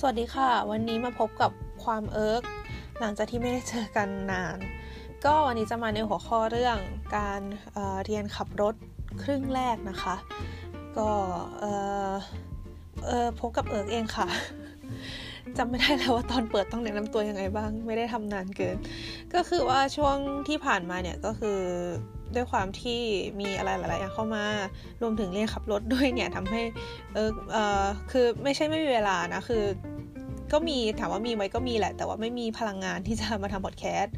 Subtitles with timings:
[0.00, 1.50] สวัสดีค่ะ วันนี้มาพบกับ
[1.84, 2.42] ความเอิร์ก
[3.00, 4.58] หลังจากที่ไม่ได้เจอกันนาน
[5.24, 6.78] ก็วันนี้จะมาในหัวข้อเรื่อง
[7.16, 8.74] การเรียนขับรถ
[9.22, 10.16] ครึ่งแรกนะคะ
[10.98, 11.10] ก็
[11.60, 11.64] เอ
[13.24, 14.28] อพบกับเอิร์กเองค่ะ
[15.56, 18.76] จำไม่ได้แล้วว่าตอนเปิดต้องแนะนำตัวยังไงบ้าง ไม่ได้ทำนานเกิน
[19.34, 20.16] ก็คือว่าช่วง
[20.48, 21.60] ที่ผ่านมาเนี่ยก็คือ
[22.34, 23.00] ด้วยความที่
[23.40, 24.44] มีอะไรหลายๆอย่างเข้ามา
[25.02, 26.62] รวมถึงเรียนขับรถด้วยเนี่ยทำให้
[27.14, 29.64] เออเออคือไม่ใช่ไม่มีเวลานะคือ
[30.52, 34.14] ก็มีถามว่ามีไหมก็มีแหละ แต่ว่าไม่มีพลังงานที่จะมาทำพอดแคสต์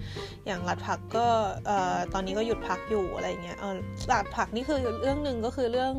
[0.47, 1.27] อย่างรัดผักก็
[1.67, 3.77] เอ่อตอนนี้ก็หยุดพักอยู่อะไรเงี้ยเออ
[4.13, 5.93] รัดผักนี่คือเรื่องหนึ่งก็คือเรื่อง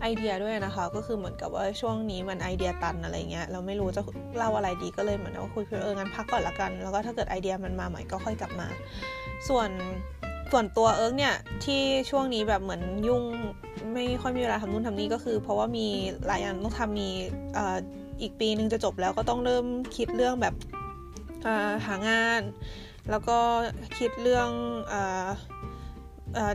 [0.00, 4.02] ไอเดียด้วยนะคะ ก็คือเหมือนกับว่าช่วงนี้มันไอเดียตันอะไรเงี้ยเราไม่รู้จะ
[4.36, 8.68] เล่าอะไรดีก็เลยเหมือนว่าคุยคือเอองั้นพักก่อนละกัน แล้วก็ถ้าเกิดไอเดียมันมาใหม่ก็ค่อยกลับมา
[9.48, 9.70] ส่วน
[10.52, 11.34] ส่วนตัวเอิร์กเนี่ย
[11.64, 11.80] ที่
[12.10, 13.22] ช่วงนี้แบบเหมือนยุ่ง
[13.92, 15.86] ไม่ค่อยมีเวลาทำนู่นทำนี่ก็คือ เพราะว่ามี
[16.26, 17.08] หลายอย่างต้องทำมี
[18.20, 19.64] อีกปีนึงจะจบแล้วก็ต้องเริ่ม
[19.96, 20.54] คิดเรื่องแบบ
[21.86, 22.42] หางาน
[23.10, 23.38] แล้วก็
[23.98, 24.48] คิดเรื่อง
[24.92, 24.94] อ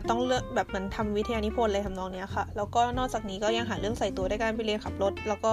[0.08, 5.52] ต้องเลือกแบบเหมือนทำวิทยานิพนธ์อะไรทำนองนี้ค่ะ แล้วก็นอกจากนี้ก็ยังหาเรื่องใส่ตัวได้การไปเรียนขับรถ แล้วก็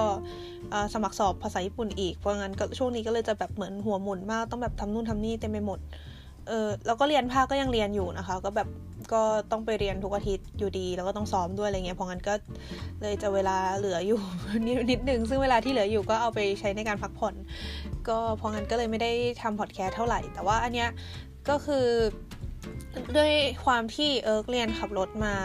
[0.93, 5.79] สมัครสอบภาษาญี่ปุ่นอีกเพราะงั้นก็ช่วงนี้ก็เลยจะแบบเหมือนหัวหมุนมากต้องแบบทำนู่นทำนี่เต็มไปหมด
[6.47, 8.67] เออแล้วก็เรียนภาคก็ยังเรียนอยู่นะคะ ก็แบบ
[9.13, 12.33] ก็ต้องไปเรียนทุกอาทิตย์อยู่ดี แล้วก็ต้องซ้อมด้วยอะไรเงี้ยเพราะงั้นก็
[13.01, 14.19] เลยจะเวลาเหลืออยู่
[14.65, 17.35] นิดนิดนึงซึ่งเวลาที่เหลืออยู่ก็เอาไปใช้ในการพักผ่อน
[18.07, 20.89] ก็เพราะงั้นก็เลยไม่ได้ทำพอดแคสต์เท่าไหร่ แต่ว่าอันเนี้ย
[21.49, 21.87] ก็คือ
[23.17, 23.31] ด้วย
[23.65, 25.35] ความที่เอิร์กเรียนขับรถมา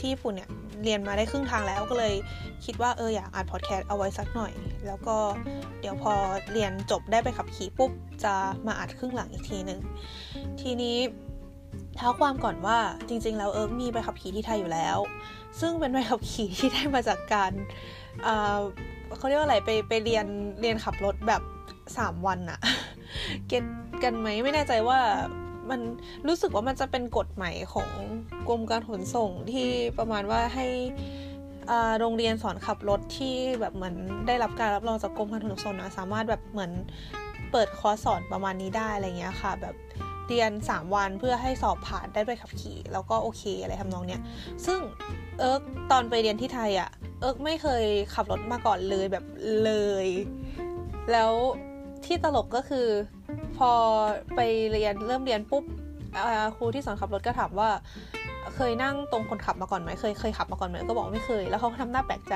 [0.00, 0.50] ที่ญี่ปุ่นเนี่ย
[0.84, 2.14] เรียนมาได้ครึ่งทางแล้วก็เลย
[2.64, 4.52] คิดว่าเอออยากอัดพอดแคสต์เอาไว้สักหน่อย
[4.86, 5.16] แล้วก็
[5.80, 6.12] เดี๋ยวพอ
[6.52, 7.90] เรียนจบได้ไปขับขี่ปุ๊บ
[8.24, 8.34] จะ
[8.66, 9.80] มาอัดครึ่งหลังอีกทีหนึ่ง
[10.60, 10.96] ทีนี้
[11.96, 14.98] เท้าความก่อนว่าจริง ๆ แล้วเอิร์กมีใบขับขี่ที่ไทยอยู่แล้ว
[15.60, 17.52] ซึ่งเป็นใบขับขี่ที่ได้มาจากการ
[19.16, 20.26] เขาเรียกว่าอะไรไปไปเรียน
[20.60, 21.42] เรียนขับรถแบบ
[21.84, 22.60] 3 วันอะ
[23.48, 23.64] เก็ต
[24.02, 24.98] กันไหมไม่แน่ใจว่า
[25.70, 25.80] มัน
[26.28, 27.90] รู้สึกว่ามันจะเป็นกฎใหม่ของ
[28.48, 30.66] กรมการขนส่งที่ประมาณว่าให้
[31.98, 33.94] โรงเรียนสอนขับรถที่แบบเหมือน
[34.26, 36.72] ได้รับการรับรองจากกรมการขนส่งนะสามารถแบบเหมือน
[37.52, 39.74] เปิดคอร์สสอนประมาณนี้ได้อะไรเงี้ยค่ะ แบบ
[40.28, 44.22] เรียน 3 วันเพื่อให้สอบผ่านได้ไปขับขี่ แล้วก็โอเคอะไรทำนองเนี้ย
[44.66, 44.78] ซึ่ง
[45.38, 49.24] เอิร์กตอนไปเรียนที่ไทยอะ่ะเอิร์กไม่เคยขับรถมาก่อนเลยแบบ
[49.64, 49.72] เล
[50.04, 50.06] ย
[51.12, 51.32] แล้ว
[52.04, 52.86] ที่ตลกก็คือ
[53.56, 53.72] พอ
[54.36, 54.40] ไป
[54.72, 55.64] เรียนเริ่มเรียนปุ๊บ
[56.56, 57.68] ครูที่สอนขับรถก็ถามว่า
[58.56, 62.34] เคยนั่งตรงคนขับมาก่อนไหมเคยเคยขับมาก่อนไหมก็บอกไม่เคย แล้วเขาทำหน้าแปลกใจ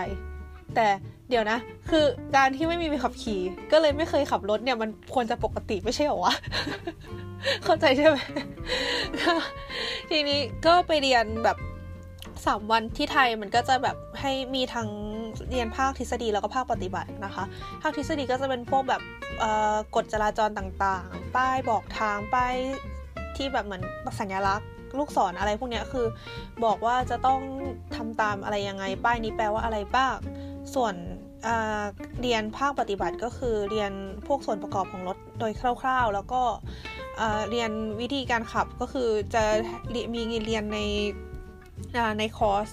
[0.74, 0.86] แต่
[1.30, 1.58] เดี๋ยวนะ
[1.90, 2.04] คือ
[2.36, 3.40] การที่ไม่มีใบขับขี่
[3.72, 6.34] ก็เลยไม่เคยขับรถเนี่ยมันควรจะปกติไม่ใช่หรอวะ
[7.64, 8.16] เข้าใจใช่ไหม
[10.10, 11.56] ทีนี้ก็ไปเรียนแบบ
[12.46, 14.88] สามวันที่ไทยมันก็จะแบบให้มีทั้ง
[15.50, 17.44] เรียนภาคทฤษฎีแล้วก็ภาคปฏิบัตินะคะ
[17.82, 19.02] ภาคทฤษฎีก็จะเป็นพวกแบบ
[19.94, 22.54] กฎจราจรต่างๆ ป้ายบอกทางป้าย
[23.36, 23.82] ที่แบบเหมือน
[24.20, 24.68] สัญลักษณ์
[24.98, 26.06] ลูกศรออะไรพวกนี้คือ
[26.64, 27.40] บอกว่าจะต้อง
[27.96, 30.16] ทำตามอะไรยังไง ป้ายนี้แปลว่าอะไรบ้าง
[30.74, 30.94] ส่วน
[32.20, 33.92] เรียนภาคปฏิบัติก็คือเรียน
[34.26, 36.42] พวกส่วนประกอบของรถโดยคร่าวๆ แล้วก็
[37.50, 39.44] เรียนวิธีการขับก็คือจะ
[40.14, 40.80] มีเรียนใน
[42.18, 42.68] ในคอร์ส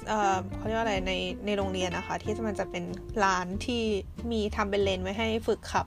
[0.58, 1.14] เขาเรียกว่าอะไรใน
[1.46, 2.84] ในโรงเรียนนะคะ ที่มันจะเป็น
[3.24, 3.84] ร้านที่
[4.32, 5.86] มีทำเป็นเลนไว้ให้ฝึกขับ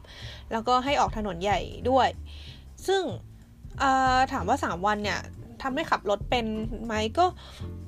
[0.53, 1.61] แล้วก็ให้ออกถนนใหญ่
[1.91, 2.09] ด้วย
[2.87, 3.03] ซึ่ง
[4.33, 5.21] ถามว่า 3 วันเนี่ย
[5.65, 6.47] ทำให้ขับรถเป็น
[6.85, 7.27] ไหมก็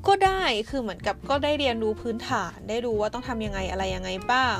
[0.09, 4.59] ก็ได้คือเหมือนกับก็ได้เรียนรู้พื้นฐาน ได้รู้ว่าต้องทำยังไงอะไรยังไงบ้าง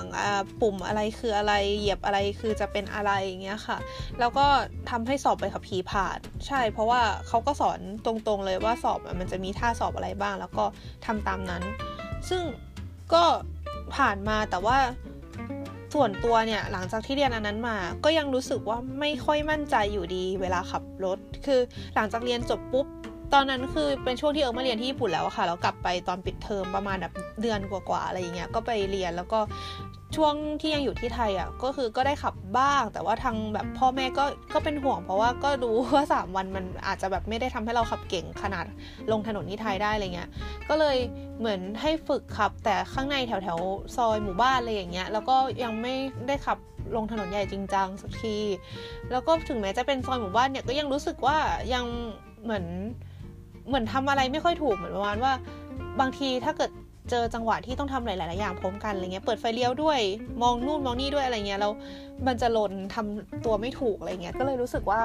[0.61, 3.79] ปุ่มอะไรคืออะไรเหยียบอะไรคือจะเป็นอะไรอย่างเงี้ยค่ะ
[4.19, 4.47] แล้วก็
[4.91, 10.65] ทำให้สอบไปขับขี่ผ่าน ใช่ เพราะว่าเขาก็สอนตรงๆเลยว่าสอบมันจะมีท่าสอบอะไรบ้าง แล้วก็
[11.07, 11.63] ทำตามนั้น
[12.29, 12.43] ซึ่ง
[13.13, 13.25] ก็
[13.97, 14.79] ผ่านมาแต่ว่า
[15.95, 21.61] ส่วนตัวเนี่ยหลังจากที่เรียนอันนั้นมา ก็ยังรู้สึกว่าไม่ค่อยมั่นใจอยู่ดีเวลาขับรถ คือ
[21.95, 22.87] หลังจากเรียนจบปุ๊บ
[23.35, 27.13] ตอนนั้นคือเป็นช่วงที่เอิร์กมาเรียนที่ญี่ปุ่นแล้วค่ะแล้วกลับไปตอนปิดเทอมประมาณแบบ
[27.43, 29.39] เดือนกว่าๆอะไรอย่างเงี้ยก็ไปเรียนแล้วก็
[30.17, 34.25] ช่วงที่ยังอยู่ที่ไทยอะก็คือก็ได้ขับบ้าง แต่ว่าทางแบบพ่อแม่ก็
[34.55, 38.65] ก็เป็นห่วง เพราะว่าก็ดูว่าสามวันมันอาจจะแบบไม่ได้ทำให้เราขับเก่งขนาด
[39.13, 40.29] ลงถนนที่ไทยได้อะไรเงี้ย
[40.69, 40.97] ก็เลย
[41.39, 43.59] เหมือนให้ฝึกขับ แต่ข้างในแถวแถว
[43.97, 45.95] ซอยหมู่บ้านอะไรอย่างเงี้ยแล้วก็ยังไม่
[46.29, 46.59] ได้ขับ
[46.97, 48.39] ลงถนนใหญ่จริงจังสักที
[49.11, 51.39] แล้วก็ถึงแม้จะเป็นซอยหมู่บ้านเนี่ยก็ยังรู้สึกว่า
[51.75, 51.85] ยัง
[52.45, 52.67] เหมือน
[53.69, 55.33] เหมือนทำอะไรไม่ค่อยถูกเหมือนประมาณว่า
[56.01, 56.71] บางทีถ้าเกิด
[57.11, 60.01] เจอจังหวะที่ต้องทำหลายๆอย่างพร้อมกันอะไรเงี้ย เปิดไฟเลี้ยวด้วย
[60.43, 61.73] มองนู่นมองนี่ด้วยอะไรเงี้ยแล้ว
[62.27, 65.03] มันจะหล่นทำตัวไม่ถูกอะไรเงี้ย ก็เลยรู้สึกว่า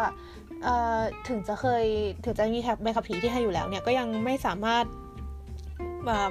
[1.27, 1.85] ถึงจะเคย
[2.25, 4.85] ถึงจะมีแท็บใบขับขี่ที่ไทยอยู่แล้วเนี่ยก็ยังไม่สามารถ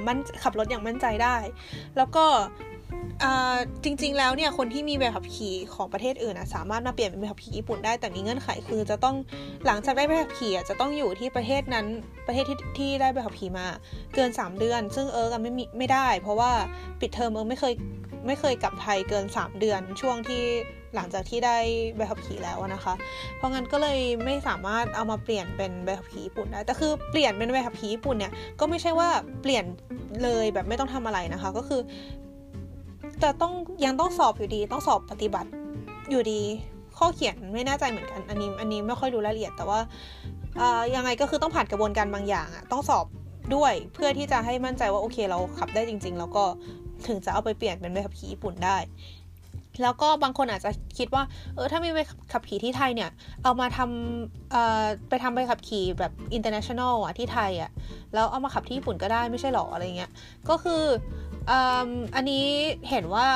[0.06, 1.36] มันขับรถอย่างมั่นใจได้
[1.96, 2.24] แล้วก็
[3.84, 9.16] จริง ๆ แล้วเนี่ยคนที่มีใบขับขี่ของประเทศอื่นนะสามารถมาเปลี่ยนเป็นใบขับขี่ญี่ปุ่นได้แต่มีเงื่อนไขคือจะต้อง
[9.66, 11.86] หลังจากได้ใบขับขี่จะต้องอยู่ที่ประเทศนั้น
[12.26, 13.66] ประเทศที่ที่ได้ใบขับขี่มา
[14.14, 16.50] เกิน 3 เดือน ซึ่งเอิร์กไม่มีไม่ได้ เพราะว่า
[17.00, 17.74] ปิดเทอมเอิร์กไม่เคย
[18.26, 20.42] ไม่เคยกลับไทยเกิน 3 เดือนช่วงที่
[20.94, 21.56] หลังจากที่ได้
[21.96, 22.94] ใบขับขี่แล้วนะคะ
[23.36, 29.08] เพราะงั้นก็เลยไม่สามารถเอามาเปลี่ยนเป็นใบขับขี่ญี่ปุ่นได้ แต่คือเปลี่ยนเป็นใบขับขี่ญี่ปุ่นเนี่ยก็ไม่ใช่ว่า
[29.42, 29.64] เปลี่ยน
[30.22, 31.80] เลยแบบไม่ต้องทำอะไรนะคะ ก็คือ
[33.20, 33.52] แต่ต้อง
[33.84, 35.48] ยังต้องสอบอยู่ดีต้องสอบปฏิบัติ
[36.10, 36.40] อยู่ดี
[36.98, 39.80] ข้อเขียนไม่แน่ใจเหมือนกัน อันนี้อันนี้ไม่ค่อยรู้รายละเอียดแต่ว่า
[40.94, 43.06] ยังไงก็คือต้องผ่านกระบวนการบางอย่างอะต้องสอบ
[43.54, 46.44] ด้วยเพื่อที่จะให้มั่นใจว่าโอเคเราขับได้จริง ๆ แล้วก็
[47.06, 48.76] ถึงจะเอาไปเปลี่ยนเป็นใบขับขี่ญี่ปุ่นได้
[49.82, 51.22] แล้วก็บางคนอาจจะคิดว่า
[51.54, 51.98] เออถ้ามีใบ
[52.32, 53.10] ขับขี่ที่ไทยเนี่ย
[53.44, 57.70] เอามาทำเอ่อไปทำใบขับขี่แบบ international อะที่ไทยอะ
[58.14, 60.10] แล้วเอามาขับที่ญี่ปุ่นก็ได้ไม่ใช่หรออะไรเงี้ย
[60.48, 60.82] ก็คือ
[62.14, 62.44] อันนี้
[62.90, 63.28] เห็นว่า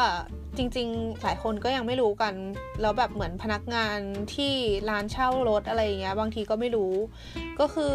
[0.56, 2.34] จริง ๆ หลายคนก็ยังไม่รู้กัน
[2.80, 3.98] แล้วแบบเหมือนพนักงาน
[4.34, 4.52] ที่
[4.90, 6.92] ร้านเช่ารถอะไรอย่างเงี้ยบางทีก็ไม่รู้
[7.60, 7.94] ก็คือ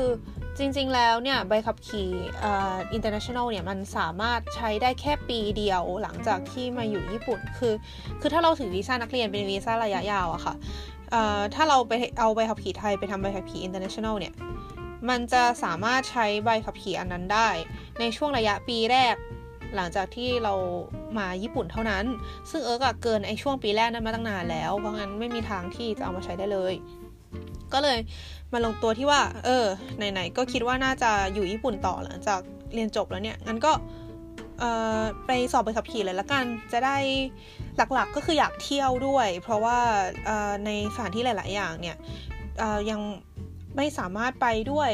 [0.57, 2.09] จริง ๆ แล้วเนี่ยใบขับขี่
[2.43, 7.73] อ่า international เนี่ยมันสามารถใช้ได้แค่ปีเดียวหลังจากที่มาอยู่ญี่ปุ่นคือ
[8.21, 10.53] คือถ้าเราถือวีซ่านักเรียนเป็นวีซ่าระยะยาวอะค่ะ
[11.53, 14.33] ถ้าเราไปเอาใบขับขี่ไทยไปทำใบขับขี่ international เนี่ย
[15.09, 17.49] มันจะสามารถใช้ใบขับขี่อันนั้นได้
[17.99, 19.15] ในช่วงระยะปีแรก
[19.75, 20.53] หลังจากที่เรา
[21.17, 22.05] มาญี่ปุ่นเท่านั้น
[22.51, 26.73] ซึ่งเอิร์กเกินไอช่วงปีแรกนั้นมาตั้งนานแล้ว เพราะงั้นไม่มีทางที่จะเอามาใช้ได้เลย
[27.73, 27.99] ก็เลย
[28.53, 29.65] มาลงตัวที่ว่า เออ
[29.97, 32.41] ไหนๆก็คิดว่าน่าจะอยู่ญี่ปุ่นต่อหลังจาก
[32.73, 33.71] เรียนจบแล้วเนี่ยงั้นก็
[35.25, 36.97] ไปสอบไปขับขี่เลยละกัน จะได้
[37.93, 39.77] หลักๆก็คืออยากเที่ยวด้วย เพราะว่า
[40.65, 41.97] ในสถานที่หลาย ๆ อย่างเนี่ย
[42.89, 42.99] ยัง
[43.77, 44.91] ไม่สามารถไปด้วย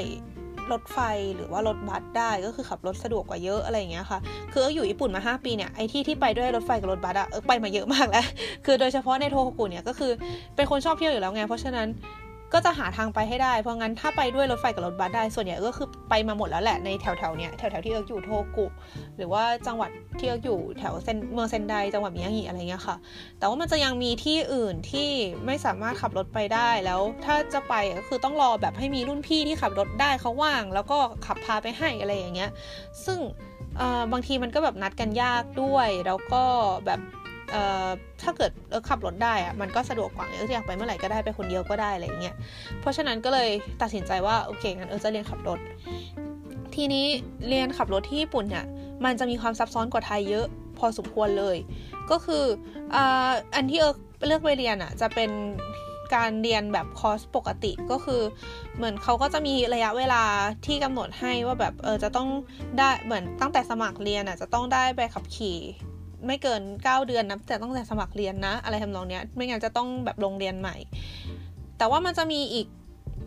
[0.71, 0.99] รถไฟ
[1.35, 4.19] หรือว่ารถบัสได้ก็คือขับรถสะดวกกว่าเยอะอะไรอย่างเงี้ยค่ะ
[4.51, 8.25] คือเอออยู่ญี่ปุ่นมา 5 ปีเนี่ยไอที่ที่ไปด้วยรถไฟกับรถบัสอะเออไปมาเยอะมากแล้ว
[8.65, 10.11] คือโดยเฉพาะในโทโฮกุเนี่ยก็คือ
[10.55, 11.87] เป็นคนชอบเที่ยวอยู่แล้วไงเพราะฉะนั้น
[12.53, 18.65] ก็จะหาทางไปให้ได้ เพราะงั้นถ้าไปด้วยรถไฟกับรถบัสได้ ส่วนใหญ่ก็คือไปมาหมดแล้วแหละในแถวแถวเนี้ยแถวแถวที่เอิร์กอยู่โทโฮกุ
[19.17, 19.89] หรือว่าจังหวัด
[20.19, 22.95] ที่เอิร์กอยู่แถวเซนเมืองเซนไดจังหวัดมิยางิอะไรเงี้ยค่ะ
[23.39, 25.09] แต่ว่ามันจะยังมีที่อื่นที่
[25.45, 32.51] ไม่สามารถขับรถไปได้แล้ว ถ้าจะไปก็คือต้องรอแบบให้มีรุ่นพี่ที่ขับรถได้เขาว่าง แล้วก็ขับพาไปให้อะไรอย่างเงี้ย
[33.05, 33.19] ซึ่ง
[34.11, 36.43] บางทีมันก็แบบนัดกันยากด้วย แล้วก็
[36.85, 36.99] แบบ
[38.21, 42.35] ถ้าเกิดเออขับรถได้อะมันก็สะดวกกว่าเอออยากไปเมื่อไหร่ก็ได้ไปคนเดียวก็ได้อะไรเงี้ย
[42.81, 43.49] เพราะฉะนั้นก็เลย
[43.81, 45.59] ตัดสินใจว่าโอเคงั้นเออจะเรียนขับรถ
[46.75, 47.05] ทีนี้
[47.49, 48.65] เรียนขับรถที่ญี่ปุ่นเนี่ย
[49.05, 50.45] มันจะมีความซับซ้อนกว่าไทยเยอะ
[50.79, 51.57] พอสมควรเลย
[52.11, 52.43] ก็คือ
[53.55, 53.93] อันที่เออ
[54.25, 55.31] เลือกไปเรียนอะจะเป็น
[56.15, 58.21] การเรียนแบบคอร์สปกติก็คือ
[58.77, 60.23] เหมือนเขาก็จะมีระยะเวลา
[60.65, 62.29] ที่กำหนดให้ว่าแบบเออจะต้อง
[62.77, 65.59] ได้เหมือนตั้งแต่สมัครเรียนอะจะต้องได้ใบขับขี่
[66.25, 70.75] ไม่เกิน 9 เดือนนะแต่ต้องแต่สมัครเรียนนะ อะไรทำนองเนี้ย ไม่งั้นจะต้องแบบลงเรียนใหม่
[71.77, 72.67] แต่ว่ามันจะมีอีก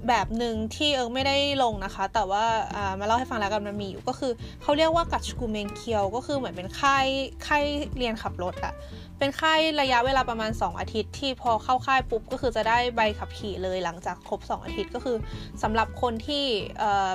[0.08, 4.32] แบบหนึ่งที่เอิงไม่ได้ลงนะคะ แต่ว่าามาเล่าให้ฟังแล้วกันมันมีอยู่ก็คือ
[4.62, 7.06] เขาเรียกว่ากัตชกูเมนเคียว ก็คือเหมือนเป็นค่าย
[7.46, 7.64] ค่าย
[7.96, 8.74] เรียนขับรถอะ
[9.18, 15.16] เป็นค่ายระยะเวลาประมาณ 2 อาทิตย์ ที่พอเข้าค่ายปุ๊บก็คือจะได้ใบขับขี่เลยหลังจากครบ 2 อาทิตย์ก็คือ
[15.62, 16.44] สำหรับคนที่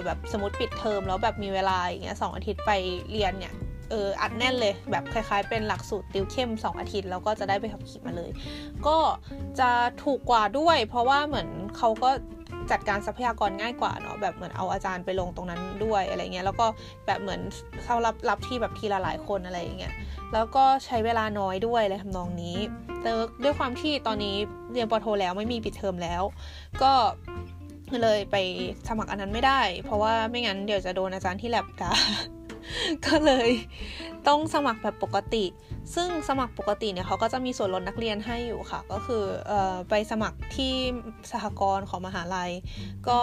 [0.06, 2.72] แบบสมมติปิดเทอมแล้วแบบมีเวลาอย่างเงี้ยสอาทิตย์ไป
[3.12, 3.54] เรียนเนี่ย
[3.90, 8.32] เอออัดแน่นเลย แบบคล้าย ๆ เป็นหลักสูตรติวเข้ม 2 อาทิตย์ แล้วก็จะได้ไปขับขี่มาเลย
[8.88, 8.98] ก็
[9.60, 9.70] จะ
[10.04, 11.48] ถูกกว่าด้วย เพราะว่าเหมือน
[11.78, 12.10] เขาก็
[12.72, 16.68] จัดการทรัพยากรง่ายกว่าเนาะแบบเหมือนเอาอาจารย์ไปลงตรงนั้นด้วยอะไรเงี้ยแล้วก็
[17.06, 17.42] แบบเหมือน
[17.84, 19.94] เขารับรับที่แบบทีละหลายคนอะไรอย่างเงี้ย
[20.34, 22.58] แล้วก็ใช้เวลาน้อยด้วยอะไรทำนองนี้
[23.02, 23.12] แต่
[23.44, 24.36] ด้วยความที่ตอนนี้
[24.74, 26.24] เรียนปโทแล้วไม่มีปิดเทอมแล้ว
[26.82, 26.92] ก็
[28.02, 28.36] เลยไป
[28.88, 31.92] สมัครอันนั้นไม่ได้ เพราะว่าไม่งั้นเดี๋ยวจะโดนอาจารย์ที่แลบด่า
[33.06, 33.50] ก็เลย
[34.28, 35.46] ต้องสมัครแบบปกติ
[35.96, 39.54] ซึ่งสมัครปกติเนี่ยเขาก็จะมีส่วนลดนักเรียนให้อยู่ค่ะ ก็คืออ
[39.90, 40.74] ไปสมัครที่
[41.32, 42.52] สหกรณ์ของมหาลัย
[43.08, 43.20] ก็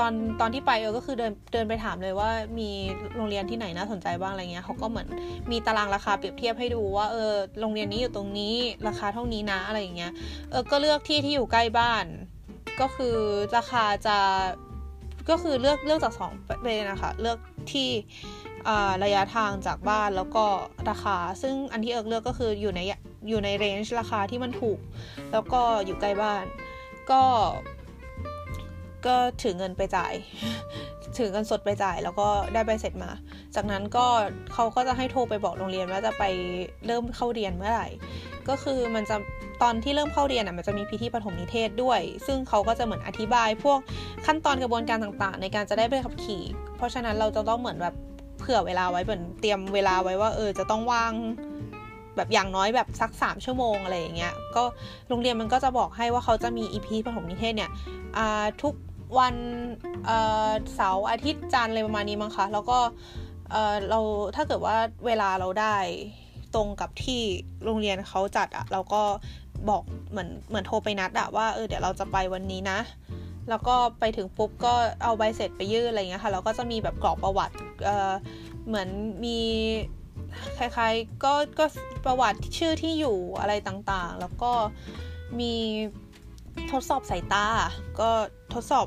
[0.00, 2.70] ตอนตอนที่ไปเออก็คือเดินเดินไปถามเลยว่ามี
[3.16, 5.08] โรงเรียนที่ไหนน่าสนใจบ้างอะไรเงี้ยเขาก็เหมือน
[5.50, 8.54] มีตารางราคาเปรียบเทียบให้ดูว่าเออโรงเรียนนี้อยู่ตรงนี้
[8.88, 10.12] ราคาเท่านี้นะอะไรอย่างเงี้ย
[10.50, 12.04] เออก็เลือกที่ที่อยู่ใกล้บ้าน
[12.80, 13.16] ก็คือ
[13.56, 14.18] ราคาจะ
[15.30, 17.38] ก็คือเลือกเลือกจากสองประเด็นนะคะเลือก
[17.72, 17.88] ที่
[19.04, 20.44] ระยะทางจากบ้านแล้วก็
[20.90, 22.80] ราคา ซึ่งอันที่เอิร์กเลือกก็คืออยู่ใน
[23.28, 24.78] อยู่ในเรนจ์ราคาที่มันถูก
[25.32, 26.44] แล้วก็อยู่ใกล้บ้าน
[27.10, 27.22] ก็
[29.06, 30.12] ก็ถือเงินไปจ่าย
[31.18, 33.10] ถือเงินสดไปจ่าย แล้วก็ได้ใบเสร็จมา
[33.54, 34.06] จากนั้นก็
[34.52, 36.24] เขาก็จะให้โทรไปบอกโรงเรียนว่าจะไป
[36.86, 37.88] เริ่มเข้าเรียนเมื่อไหร่
[38.48, 39.16] ก็คือมันจะ
[39.62, 43.78] ตอนที่เริ่มเข้าเรียนอะมันจะมีพิธีปฐมนิเทศด้วย ซึ่งเขาก็จะเหมือนอธิบาย พวก
[44.26, 46.42] ขั้นตอนกระบวนการต่างๆ ในการจะได้ใบขับขี่
[46.76, 47.94] เพราะฉะนั้นเราจะต้องเหมือนแบบ
[48.38, 51.12] เผื่อเวลาไว้เหมือนเตรียมเวลาไว้ว่าเออจะต้องว่าง
[52.16, 54.62] แบบอย่างน้อยแบบสัก 3 ชั่วโมงอะไรอย่างเงี้ย ก็
[55.08, 57.70] โรงเรียนมันก็จะบอกให้ว่าเขาจะมีอีพีปฐมนิเทศเนี่ย
[58.62, 58.74] ทุก
[59.18, 59.34] วัน
[60.74, 62.78] เสาร์อาทิตย์จันทร์อะไรประมาณนี้มั้งคะแล้วก็
[63.90, 64.00] เรา
[64.36, 64.76] ถ้าเกิดว่า
[65.06, 65.76] เวลาเราได้
[66.54, 67.22] ตรงกับที่
[67.64, 69.02] โรงเรียนเขาจัดอะเราก็
[69.68, 72.78] บอกเหมือนเหมือนโทรไปนัดอะว่าเออเดี๋ยวเราจะไปวันนี้นะ
[73.48, 78.12] แล้วก็ไปถึงปุ๊บก็เอาใบเสร็จไปยื่นอะไรเงี้ยค่ะแล้วก็จะมีแบบกรอกประวัติเออ
[78.66, 78.88] เหมือน
[79.24, 79.38] มี
[80.58, 81.64] คล้ายๆก็ก็
[82.04, 84.52] ประวัติชื่อที่อยู่อะไรต่างๆ แล้วก็
[85.40, 85.54] มี
[86.70, 87.46] ทดสอบสายตา
[88.00, 88.08] ก็
[88.54, 88.86] ทดสอบ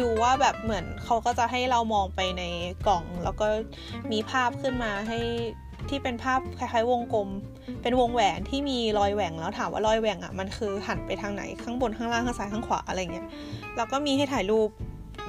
[0.00, 2.42] ดูว่าแบบเหมือนเขาก็จะให้เรามองไปใน
[2.86, 3.46] กล่อง แล้วก็
[4.12, 5.18] มีภาพขึ้นมาให้
[5.88, 7.28] ที่เป็นภาพคล้ายๆวงกลม
[7.82, 13.26] เป็นวงแหวนที่มีรอยแหว่งแล้วถามว่ารอยแหว่งอะมันคือหันไปทางไหนข้างบนข้างล่างข้างซ้ายข้างขวาอะไรเงี้ย
[13.76, 14.70] แล้วก็มีให้ถ่ายรูป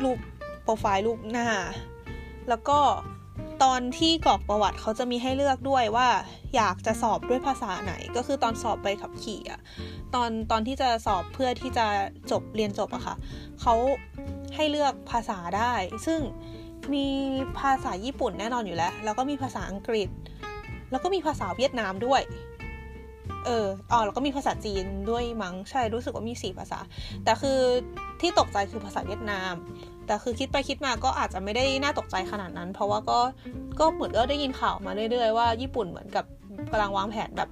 [0.03, 0.17] รูป
[0.63, 1.47] โปรไฟล์รูปหน้า
[2.49, 2.79] แล้วก็
[3.63, 6.07] ตอนที่กรอกประวัติเขาจะมีให้เลือกด้วยว่า
[6.55, 9.61] อยากจะสอบด้วยภาษาไหน ก็คือตอนสอบไปขับขี่อะ
[10.15, 11.87] ตอนตอนที่จะสอบเพื่อที่จะ
[12.31, 13.15] จบเรียนจบอะค่ะ
[13.61, 13.73] เขา
[14.55, 15.73] ให้เลือกภาษาได้
[16.05, 16.19] ซึ่ง
[16.93, 17.07] มี
[17.59, 20.09] ภาษาญี่ปุ่นแน่นอนอยู่แล้ว แล้วก็มีภาษาอังกฤษ
[20.91, 22.21] แล้วก็มีภาษาเวียดนามด้วย
[23.45, 26.79] เอออ๋อแล้วก็มีภาษาจีนด้วยมั้งใช่รู้สึกว่ามีสี่ภาษา
[27.23, 27.59] แต่คือ
[28.21, 29.53] ที่ตกใจคือภาษาเวียดนาม
[30.09, 33.19] แต่คือคิดไปคิดมาก็อาจจะไม่ได้น่าตกใจขนาดนั้น เพราะว่าก็
[33.79, 36.25] ก็เหมือนก็ได้ยินข่าวมาเรื่อยๆว่าญี่ปุ่นเหมือนกับ
[36.71, 37.49] กำลังวางแผนแบบ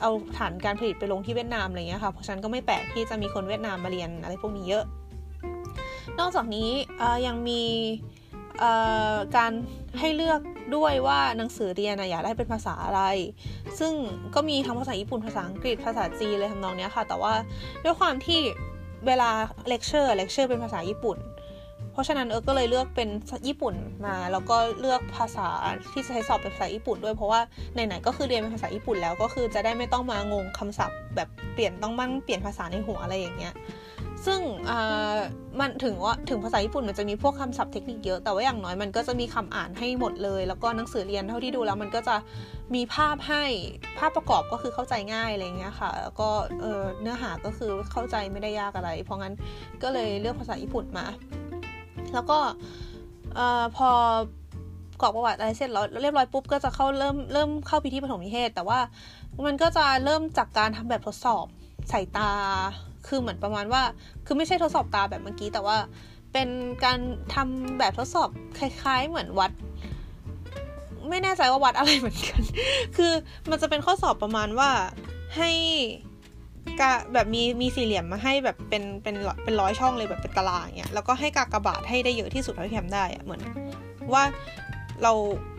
[0.00, 4.84] เอาฐานการผลิตไปลงที่เวียดนามอะไรเงี้ยค่ะเพราะฉะนั้นก็ไม่แปลกที่จะมีคนเวียดนามมาเรียนอะไรพวกนี้เยอะ
[6.18, 6.70] นอกจากนี้
[7.26, 7.62] ยังมี
[9.36, 9.52] การ
[10.00, 10.40] ให้เลือก
[10.76, 13.02] ด้วยว่าหนังสือเรียนอยากได้เป็นภาษาอะไร
[13.78, 13.92] ซึ่ง
[14.34, 17.32] ก็มีทั้งภาษาญี่ปุ่นภาษาอังกฤษภาษาจีนเลยทำนองนี้ค่ะ แต่ว่า
[17.84, 18.40] ด้วยความที่
[19.06, 19.30] เวลา
[19.68, 21.18] lecture lecture เป็นภาษาญี่ปุ่น
[21.92, 23.08] เพราะฉะนั้นเออก็เลยเลือกเป็น
[23.48, 23.74] ญี่ปุ่น
[24.06, 25.48] มา แล้วก็เลือกภาษา
[25.92, 27.40] ที่จะใช้สอบเป็นภาษาญี่ปุ่นด้วยเพราะว่า
[27.72, 33.54] ไหนๆก็คือเรียนเป็นภาษาญี่ปุ่นแล้วก็คือจะได้ไม่ต้องมางงคำศัพท์ แบบเปลี่ยนต้องมั่งเปลี่ยนภาษาในหัวอะไรอย่างเงี้ย
[34.26, 34.40] ซึ่ง
[35.60, 42.16] มันถึงว่าถึงภาษาญี่ปุ่นมันจะมีพวกคำศัพท์เทคนิคเยอะ แต่ว่าอย่างน้อยมันก็จะมีคำอ่านให้หมดเลย แล้วก็หนังสือเรียนเท่าที่ดูแล้วมันก็จะ
[42.74, 43.44] มีภาพให้
[43.98, 46.28] ภาพประกอบก็คือเข้าใจง่ายอะไรเงี้ยค่ะ แล้วก็
[47.00, 49.34] เนื้อหาก็คือเข้าใจไม่ได้ยากอะไร เพราะงั้น
[49.82, 51.06] ก็เลยเลือกภาษาญี่ปุ่นมา
[52.14, 52.38] แล้วก็
[53.76, 53.90] พอ
[55.00, 58.78] กรอกประวัติอะไรเสร็จแล้วเรียบร้อยปุ๊บก็จะเข้าเริ่มเริ่มเข้าพิธีปฐมนิเทศ แต่ว่า
[59.46, 61.44] มันก็จะเริ่มจากการทำแบบทดสอบ
[61.92, 62.30] สายตา
[63.06, 63.82] คือเหมือนประมาณว่า
[64.26, 65.76] คือไม่ใช่ทดสอบตาแบบเมื่อกี้ แต่ว่า
[66.32, 66.48] เป็น
[66.84, 66.98] การ
[67.34, 69.50] ทำแบบทดสอบคล้าย ๆ เหมือนวัด
[71.08, 72.40] ไม่แน่ใจว่าวัดอะไรเหมือนกัน
[72.96, 73.12] คือ
[73.50, 74.70] มันจะเป็นข้อสอบประมาณว่า
[75.36, 75.50] ให้
[76.80, 83.40] กาแบบมีมีสี่เหลี่ยมมาให้แบบเป็นเป็นเป็นร้อยช่องเลยแบบเป็นตารางเงี้ยแล้วก็ให้กากระบาดให้ได้เยอะที่สุดเท่าที่ทำได้อะเหมือน
[84.12, 84.22] ว่า
[85.02, 85.12] เรา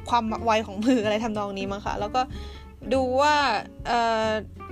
[0.09, 2.21] ความไวของมืออะไรทำนองนี้มั้งคะแล้วก็
[2.93, 3.35] ดูว่า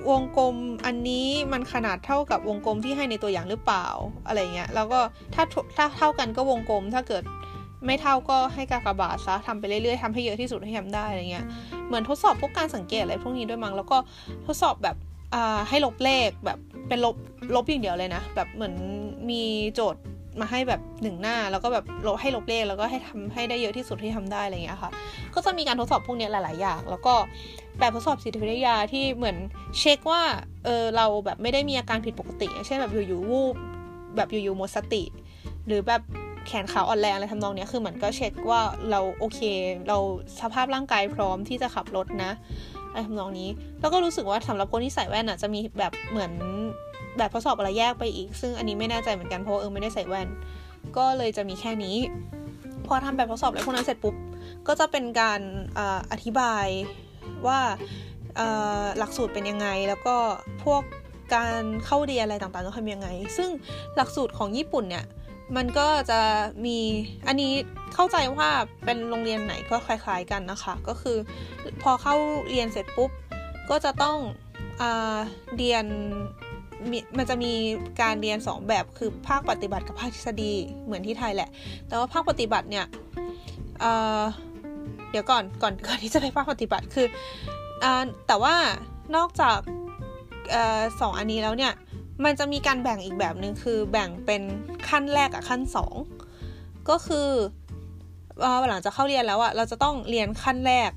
[0.09, 3.87] วงกลมอันนี้มันขนาดเท่ากับวงกลมที่ให้ในตัวอย่างหรือเปล่า
[4.27, 4.99] อะไรเงี้ยแล้วก็
[5.35, 5.43] ถ้า
[5.75, 7.23] ถ้าเท่ากันก็วงกลมถ้าเกิด
[7.85, 11.45] ไม่เท่าก็ให้กากบาทซะทำไปเรื่อยๆทำให้เยอะที่สุดให้ทำได้อะไรเงี้ย
[11.87, 13.97] เหมือนทดสอบพวกการสังเกตอะไรพวกนี้ด้วยมั้งแล้วก็
[14.47, 14.95] ทดสอบแบบ
[15.69, 17.15] ให้ลบเลขแบบเป็นลบ
[17.55, 18.73] ลบอย่างเดียวเลยนะแบบเหมือน
[19.29, 20.01] มีโจทย์
[20.39, 24.91] มาให้แบบหนึ่งหน้าแล้วก็แบบลบให้ลบเลขแล้วก็ให้ทำให้ได้เยอะที่สุดที่ทำได้อะไรเงี้ยค่ะ
[25.33, 27.13] ก็จะมีการทดสอบพวกนี้หลาย ๆ อย่าง แล้วก็
[27.79, 29.37] แบบทดสอบจิตวิทยาที่เหมือน
[29.79, 30.21] เช็คว่า
[30.65, 33.55] เออเราแบบไม่ได้มีอาการผิดปกติ เช่นแบบอยู่ๆวูบ
[34.15, 35.03] แบบอยู่ๆหมดสติ
[35.67, 36.01] หรือแบบ
[36.47, 39.39] แขนขาอ่อนแรงอะไรทำนองนี้คือเหมือนก็เช็คว่าเราโอเค
[39.87, 39.97] เรา
[40.41, 42.31] สภาพร่างกายพร้อมที่จะขับรถนะ
[42.89, 46.31] อะไรทำนองนี้ แล้วก็รู้สึกว่าสำหรับคนที่ใส่แว่นอะจะมีแบบเหมือน
[47.17, 50.27] แบบทดสอบอะไรแยกไปอีก ซึ่งอันนี้ไม่แน่ใจเหมือนกันเพราะเออไม่ได้ใส่แว่น
[50.97, 51.97] ก็เลยจะมีแค่นี้
[52.87, 54.15] พอทำแบบทดสอบอะไรพวกนั้นเสร็จปุ๊บ
[54.67, 55.41] ก็จะเป็นการ
[56.11, 56.67] อธิบาย
[57.47, 57.59] ว่า
[58.97, 60.15] หลักสูตรเป็นยังไง แล้วก็
[60.63, 60.81] พวก
[61.35, 63.07] การเข้าเรียนอะไรต่างๆต้องทำยังไง
[63.37, 63.49] ซึ่ง
[63.95, 65.05] หลักสูตรของญี่ปุ่นเนี่ย
[65.55, 66.19] มันก็จะ
[66.65, 66.77] มี
[67.27, 67.51] อันนี้
[67.93, 68.49] เข้าใจว่า
[68.85, 71.17] เป็นโรงเรียนไหนก็คล้ายๆกันนะคะ ก็คือ
[71.81, 72.15] พอเข้า
[72.49, 73.11] เรียนเสร็จปุ๊บ
[73.69, 74.17] ก็จะต้อง
[74.81, 74.83] อ
[75.57, 75.85] เรียน
[77.17, 77.53] มันจะมี
[78.01, 80.53] การเรียน 2 แบบคือภาคปฏิบัติกับภาคทฤษฎี
[80.83, 81.49] เหมือนที่ไทยแหละ
[81.87, 82.85] แต่ว่าภาคปฏิบัติเนี่ย
[83.79, 87.07] เเดี๋ยวก่อนก่อนก่อนที่จะไปภาคปฏิบัติคือ
[87.83, 87.85] อ
[88.27, 88.55] แต่ว่า
[89.15, 89.59] นอกจาก
[91.01, 91.73] สองอันนี้แล้วเนี่ย
[92.25, 94.41] มันจะมีการแบ่งอีกแบบหนึ่งคือแบ่งเป็น
[94.89, 95.61] ขั้นแรกกับขั้น
[96.25, 97.29] 2 ก็คือ
[98.69, 100.91] หลังจากเข้าเรียนแล้วอะเราจะต้องเรียนขั้นแรก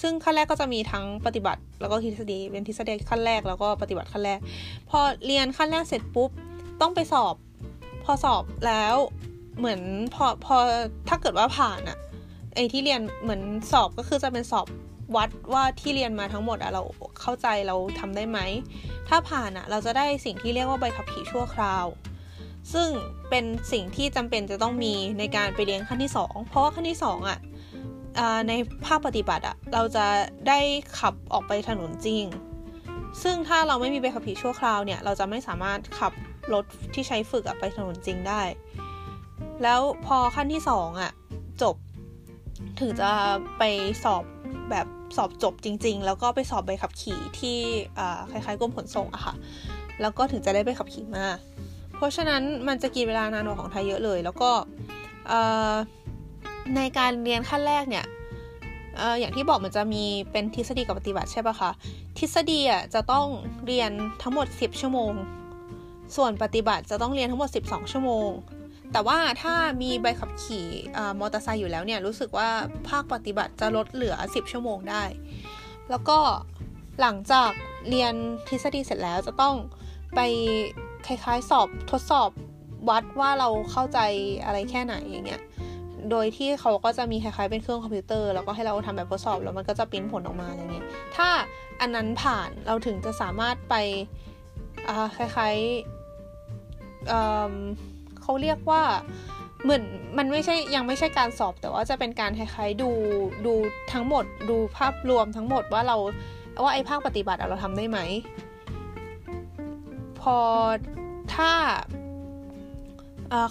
[0.00, 4.38] ซึ่งขั้นแรกก็จะมีทั้งปฏิบัติ แล้วก็ทฤษฎีเป็นทฤษฎีขั้นแรกแล้วก็ปฏิบัติขั้นแรก
[4.90, 6.30] พอเรียนขั้นแรกเสร็จปุ๊บ
[6.80, 7.34] ต้องไปสอบ
[8.04, 8.94] พอสอบแล้ว
[9.58, 9.80] เหมือน
[10.14, 10.56] พอพอ
[11.08, 11.98] ถ้าเกิดว่าผ่านอะ
[12.54, 13.42] ไอที่เรียนเหมือน
[13.72, 14.66] สอบก็คือจะเป็นสอบ
[15.16, 16.82] วัดว่าที่เรียนมาทั้งหมดอะเรา
[17.20, 18.38] เข้าใจเราทำได้ไหม
[19.08, 21.86] ถ้าผ่านอะเราจะได้สิ่งที่เรียกว่าใบขับขี่ชั่วคราว
[22.72, 22.88] ซึ่ง
[23.30, 27.38] เป็นสิ่งที่จำเป็นจะต้องมีในการไปเรียนขั้นที่ 2 เพราะว่าขั้นที่2อะ
[28.48, 28.52] ใน
[28.86, 30.06] ภาคปฏิบัติอะเราจะ
[30.48, 30.58] ได้
[30.98, 32.24] ขับออกไปถนนจริง
[33.22, 36.12] ซึ่งถ้าเราไม่มีใบขับขี่ชั่วคราวเนี่ยเราจะไม่สามารถขับ
[36.52, 38.42] รถที่ใช้ฝึกอะไปถนนจริงได้
[39.62, 41.12] แล้วพอขั้นที่2อะ
[41.62, 41.76] จบ
[42.80, 43.10] ถึงจะ
[43.58, 43.62] ไป
[44.04, 44.22] สอบ
[44.70, 44.86] แบบ
[45.16, 47.58] สอบจบจริง ๆ แล้วก็ไปสอบใบขับขี่ที่
[48.30, 49.34] คล้ายๆกรมขนส่งอะค่ะ
[50.00, 51.26] แล้วก็ถึงจะได้ใบขับขี่มา
[51.96, 54.50] เพราะฉะนั้นมันจะกินเวลานานกว่าของไทยเยอะเลย แล้วก็
[56.76, 58.04] ในการเรียนขั้นแรกเนี่ย
[59.20, 61.70] อย่างที่บอกมันจะมีเป็นทฤษฎีกับปฏิบัติใช่ปะคะ
[62.18, 63.26] ทฤษฎีอะจะต้อง
[63.66, 63.90] เรียน
[64.22, 65.12] ทั้งหมด 10 ชั่วโมง
[66.16, 68.28] ส่วนปฏิบัติจะต้องเรียนทั้งหมด 12 ชั่วโมง
[68.92, 70.66] แต่ว่าถ้ามีใบขับขี่
[71.20, 72.48] มอเตอร์ไซค์อยู่แล้วเนี่ยรู้สึกว่า
[72.88, 75.02] ภาคปฏิบัติจะลดเหลือ 10 ชั่วโมงได้
[75.90, 76.18] แล้วก็
[77.00, 77.50] หลังจาก
[77.88, 78.14] เรียน
[78.48, 79.54] ทฤษฎีเสร็จแล้วจะต้อง
[80.14, 80.20] ไป
[81.06, 82.30] คล้ายๆ สอบทดสอบ
[82.88, 83.98] วัดว่าเราเข้าใจ
[84.44, 85.42] อะไรแค่ไหนอย่างเงี้ย
[86.10, 91.28] โดยที่เขาก็จะมีคล้ายๆเป็นเครื่องคอมพิวเตอร์ แล้วก็ให้เราทำแบบทดสอบแล้วมันก็จะปิ้นผลออกมาอะไรเงี้ย ถ้า
[91.80, 93.74] อันนั้นผ่านเราถึงจะสามารถไป
[95.16, 97.95] คล้ายๆ
[98.26, 98.82] เขาเรียกว่า
[99.62, 99.82] เหมือน
[100.18, 102.90] มันไม่ใช่ยังไม่ใช่การสอบแต่ว่าจะเป็นการคล้ายๆดู
[103.46, 103.54] ดู
[103.92, 105.96] ทั้งหมดดูภาพรวมทั้งหมดว่าเรา
[106.62, 107.98] ว่าไอ้ภาคปฏิบัติเราทำได้ไหม
[110.20, 110.38] พอ
[111.34, 111.52] ถ้า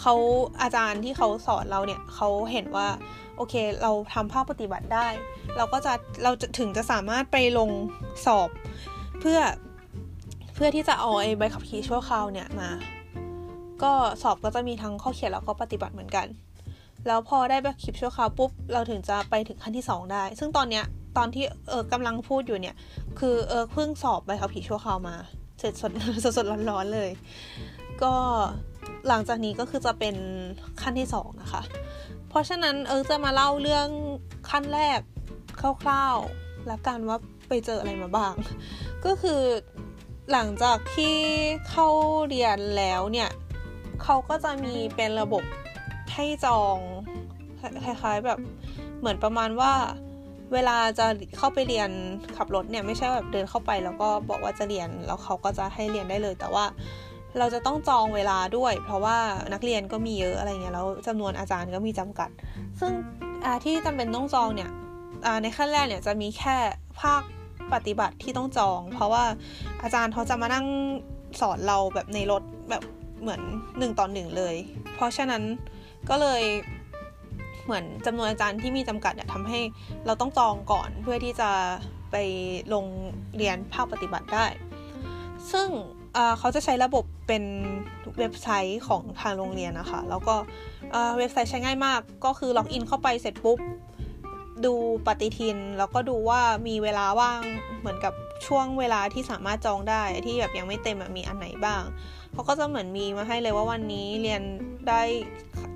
[0.01, 0.13] เขา
[0.62, 2.88] อาจารย์ที่เขาสอนเราเนี่ยเขาเห็นว่า
[3.38, 5.08] โอเคเราทำภาคปฏิบัติได้
[5.58, 7.70] เราก็จะเราจะถึงจะสามารถไปลง
[8.25, 8.50] สอบ
[9.20, 9.39] เพื่อ
[10.55, 12.70] เพื่อที่จะเอาไอ้ใบขับขี่ชั่วคราวเนี่ยมา
[13.84, 13.91] ก็
[14.22, 16.27] สอบก็จะมีทั้งข้อเขียนแล้วก็ปฏิบัติเหมือนกัน
[17.08, 20.86] แล้วพอได้แบบคลิปชั่วคราวปุ๊บ เราถึงจะไปถึงขั้นที่ 2 ได้ ซึ่งตอนเนี้ย
[21.17, 22.75] ตอนที่เออกำลังพูดอยู่เนี่ย
[23.20, 25.16] คือเออเพิ่งสอบใบขับขี่ชั่วคราวมา
[25.59, 25.92] เสร็จสด
[26.24, 27.09] สดสดร้อนๆเลย
[28.03, 28.14] ก็
[29.07, 30.16] หลังจากนี้ก็คือจะเป็น
[30.81, 31.61] ขั้นที่ 2 นะคะ
[32.29, 33.88] เพราะฉะนั้นเออจะมาเล่าเรื่อง
[34.50, 35.00] ขั้นแรก
[35.59, 38.33] คร่าวๆแล้วกันว่าไปเจออะไรมาบ้าง
[39.05, 39.42] ก็คือ
[40.31, 41.18] หลังจากที่
[41.70, 41.88] เข้า
[42.27, 43.29] เรียนแล้วเนี่ย
[44.03, 45.44] เขาก็จะมีเป็นระบบ
[46.14, 46.77] ให้จอง
[47.86, 48.40] คล้ายๆแบบ
[49.00, 49.72] เหมือนประมาณว่า
[50.53, 51.05] เวลาจะ
[51.38, 51.90] เข้าไปเรียน
[52.36, 56.66] ขับรถเนี่ยไม่ใช่แบบเดินเข้าไปแล้วก็บอกว่าจะเรียนแล้วเขาก็จะให้เรียนได้เลย แต่ว่า
[57.40, 59.18] เราจะต้องจองเวลาด้วย เพราะว่า
[59.53, 62.29] นักเรียนก็มีเยอะอะไรเงี้ยแล้วจำนวนอาจารย์ก็มีจำกัด
[62.79, 62.92] ซึ่ง
[63.64, 64.72] ที่จำเป็นต้องจองเนี่ย
[65.42, 66.55] ในขั้นแรกเนี่ยจะมีแค่
[67.01, 67.22] ภาค
[67.74, 69.24] ปฏิบัติที่ต้องจอง เพราะว่า
[69.84, 70.66] อาจารย์เขาจะมานั่ง
[71.42, 72.84] สอนเราแบบในรถแบบ
[73.25, 73.44] เหมือน
[73.79, 74.55] หนึ่งต่อหนึ่งเลย
[74.96, 75.44] เพราะฉะนั้น
[76.09, 76.44] ก็เลย
[77.66, 79.59] เหมือนจำนวนอาจารย์ที่มีจำกัดเนี่ยทำให้
[80.05, 81.50] เราต้องจองก่อนเพื่อที่จะ
[82.11, 82.16] ไป
[82.74, 82.85] ลง
[83.38, 84.46] เรียนภาคปฏิบัติได้
[85.51, 85.70] ซึ่ง
[86.40, 87.44] เขาจะใช้ระบบเป็น
[88.20, 90.35] เว็บไซต์ของทางโรงเรียนนะคะ แล้วก็
[91.18, 93.59] เว็บไซต์ใช้ง่ายมาก ก็คือล็อกอินเข้าไปเสร็จปุ๊บ
[94.66, 94.74] ดู
[95.07, 97.42] ปฏิทิน แล้วก็ดูว่ามีเวลาว่าง
[97.79, 98.14] เหมือนกับ
[98.48, 101.81] ช่วงเวลาที่สามารถจองได้ที่แบบยังไม่เต็มมีอันไหนบ้าง
[102.35, 104.41] เขาก็จะเหมือนมีมาให้เลยว่าวันนี้เรียน
[104.89, 105.01] ได้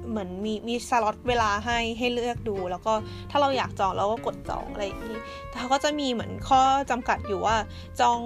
[0.09, 2.93] เหมือนมีมีสล็อตเวลาให้ให้เลือกดู แล้วก็
[3.31, 5.17] ถ้าเราอยากจองเราก็กดจองอะไรอย่างนี้
[5.49, 7.55] แต่เขาก็จะมีเหมือนข้อจำกัดอยู่ว่า
[7.99, 8.19] จอง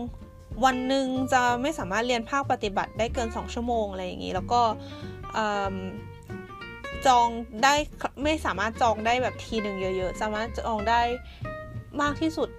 [0.65, 4.61] วันหนึ่งจะไม่สามารถเรียนภาคปฏิบัติได้เกิน 2 ชั่วโมงอะไรอย่างนี้ แล้วก็
[7.07, 7.27] จอง
[7.63, 7.73] ได้
[8.23, 11.01] ไม่สามารถจองได้แบบทีหนึ่งเยอะๆสามารถจองได้
[12.01, 12.49] มากที่สุด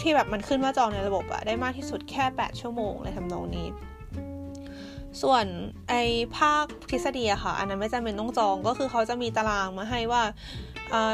[0.00, 3.66] ที่แบบมันขึ้นว่าจองในระบบอะได้มากที่สุดแค่ 8 ชั่วโมงอะไรทำนองนี้
[5.22, 5.44] ส่วน
[5.88, 5.94] ไอ
[6.36, 10.22] ภาคทฤษฎีอะค่ะ อันนั้นไม่จำเป็นต้องจองก็คือเขาจะมีตารางมาให้ว่า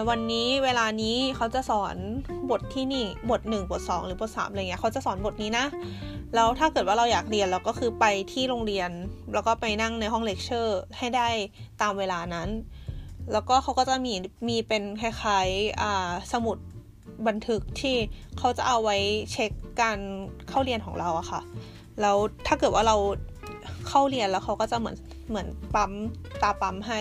[0.08, 1.96] วันนี้เวลานี้เขาจะสอน
[2.50, 5.66] บทที่นี่บท 1 บท 2 หรือบท3อะไรเงี้ยเขาจะสอนบทนี้นะ
[6.34, 8.90] แล้วถ้าเกิดว่าเราอยากเรียนเราก็คือไปที่โรงเรียน
[9.34, 11.28] แล้วก็ไปนั่งในห้องเลคเชอร์ให้ได้
[11.82, 12.48] ตามเวลานั้น
[13.32, 14.14] แล้วก็เขาก็จะมี
[14.48, 16.56] มีเป็นคล้ายๆสมุด
[17.26, 17.96] บันทึกที่
[18.38, 18.96] เขาจะเอาไว้
[19.32, 19.98] เช็คการ
[20.48, 21.40] เข้าเรียนของเราอะค่ะ
[22.00, 22.96] แล้วถ้าเกิดว่าเรา
[23.88, 24.96] เข้าเรียนแล้วเขาก็จะเหมือน
[25.29, 25.92] เหมือนปั๊ม
[26.42, 27.01] ตาปั๊มให้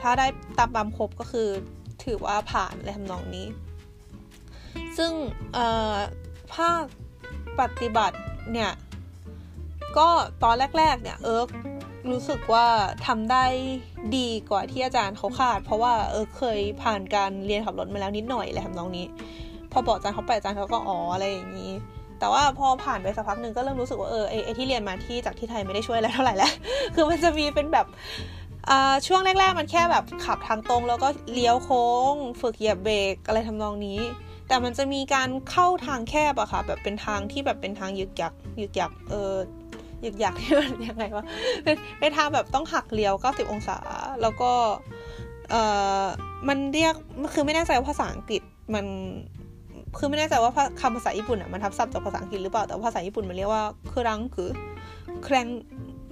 [0.00, 0.26] ถ้าได้
[0.58, 1.48] ตาปั๊มครบก็คือ
[2.04, 3.46] ถือว่าผ่านอะไรทำนองนี้
[4.96, 5.12] ซึ่ง
[6.54, 6.84] ภาค
[7.60, 8.18] ปฏิบัติ
[8.52, 8.72] เนี่ย
[9.98, 10.08] ก็
[10.42, 11.48] ตอนแรก ๆ เนี่ยเอิร์ก
[12.10, 12.66] รู้สึกว่า
[13.06, 13.44] ทำได้
[14.16, 19.06] ดีกว่าที่อาจารย์เขาคาด เพราะว่าเออเคยผ่านการเรียนขับรถมาแล้วนิดหน่อยอะไรทำนองนี้
[19.72, 21.72] พอบอกอาจารย์เขาไปอาจารย์เขาก็อ๋ออะไรอย่างนี้
[22.18, 26.52] แต่ว่าพอผ่านไปสักพักหนึ่งก็เริ่มรู้สึกว่าเออไอที่เรียนมาที่จากที่ไทยไม่ได้ช่วยอะไรเท่าไหร่แล้ว
[26.94, 27.86] คือมันจะมีเป็นแบบ
[29.06, 34.00] ช่วงแรก ๆ มันแค่แบบขับทางตรงแล้วก็เลี้ยวโค้ง ฝึกเหยียบเบรกอะไรทำนองนี้
[34.48, 39.34] แแต่มันจะมีการเข้าทางแคบอะค่ะ แบบเป็นทางที่แบบเป็นทางยึกยักยึกยักเออ
[40.04, 41.24] ยึกยักที่มันยังไงวะ
[41.64, 43.78] เป็นเป็นทางแบบต้องหักเลี้ยว 90 องศา
[44.22, 44.52] แล้วก็
[45.50, 45.54] เอ
[46.02, 46.04] อ
[46.48, 46.94] มันเรียก
[47.34, 48.42] คือไม่แน่ใจว่าภาษาอังกฤษ
[48.74, 48.86] มัน
[49.96, 54.48] คือไม่แน่ใจว่าคำภาษาญี่ปุ่นอะมันทับศัพท์จากภาษาอังกฤษหรือเปล่าแต่ภาษาญี่ปุ่นมันเรียกว่าครังคือ
[55.24, 55.46] แครง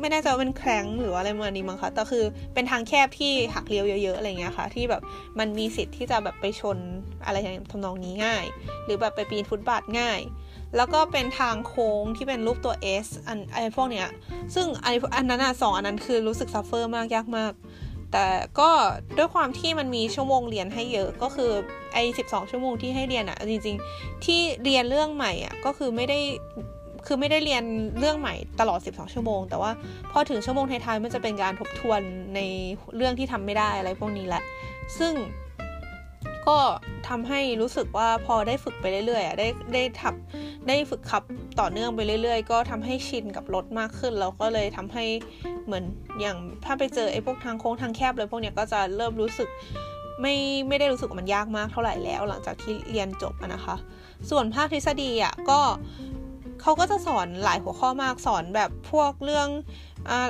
[0.01, 5.03] ไม่แน่ใจว่าเป็นแครงหรือว่าอะไรมานี้มั้งคะแต่คือเป็นทางแคบที่หักเลี้ยวเยอะๆอะไรเงี้ยค่ะ ที่แบบ
[5.39, 6.79] มันมีสิทธิ์ที่จะแบบไปชน
[7.25, 8.45] อะไรอย่างทำนองนี้ง่าย
[8.85, 10.21] หรือแบบไปปีนฟุตบาทง่าย
[10.77, 14.09] แล้วก็เป็นทางโค้งที่เป็นรูปตัว S อันไอพวกเนี้ย
[14.55, 17.53] ซึ่งไออันนั้นอะสองอันนั้นคือรู้สึกซัฟเฟอร์มากยากมาก
[18.12, 18.27] แต่
[18.59, 18.71] ก็
[19.16, 21.51] ด้วยความที่มันมีชั่วโมงเรียนให้เยอะก็คือ
[21.95, 26.19] ไอ้สิบสองชั่วโมงที่ให้เรียนอะจริง ๆ ที่เรียนเรื่องใหม่อะก็คือไม่ได้
[27.07, 27.64] คือไม่ได้เรียน
[27.99, 29.71] เรื่องใหม่ตลอด 12 ชั่วโมง แต่ว่า
[30.12, 32.01] พอถึงชั่วโมงท้ายๆมันจะเป็นการทบทวน
[32.35, 32.40] ใน
[32.97, 34.42] เรื่องที่ทำไม่ได้อะไรพวกนี้แหละ
[34.99, 35.12] ซึ่ง
[36.49, 36.59] ก็
[37.09, 40.15] ทำให้รู้สึกว่าพอได้ฝึกไปเรื่อยๆได้ได้ทับ
[40.69, 41.23] ได้ฝึกขับ
[41.61, 45.05] ต่อเนื่องไปเรื่อย ๆ ก็ทำให้ชินกับรถมากขึ้นแล้วก็เลยทำให้
[45.67, 45.85] เหมือน
[46.21, 49.49] อย่างถ้าไปเจอไอ้พวกทางโค้งทางแคบเลยพวกเนี้ยก็จะเริ่มรู้สึก
[50.21, 50.35] ไม่
[50.69, 53.77] ไม่ได้รู้สึกว่ามันยากมากเท่าไหร่แล้ว หลังจากที่เรียนจบนะคะ
[54.31, 55.61] ส่วนภาคทฤษฎีอะก็
[56.63, 59.49] เขาก็จะสอนหลายหัวข้อมากสอนแบบพวกเรื่อง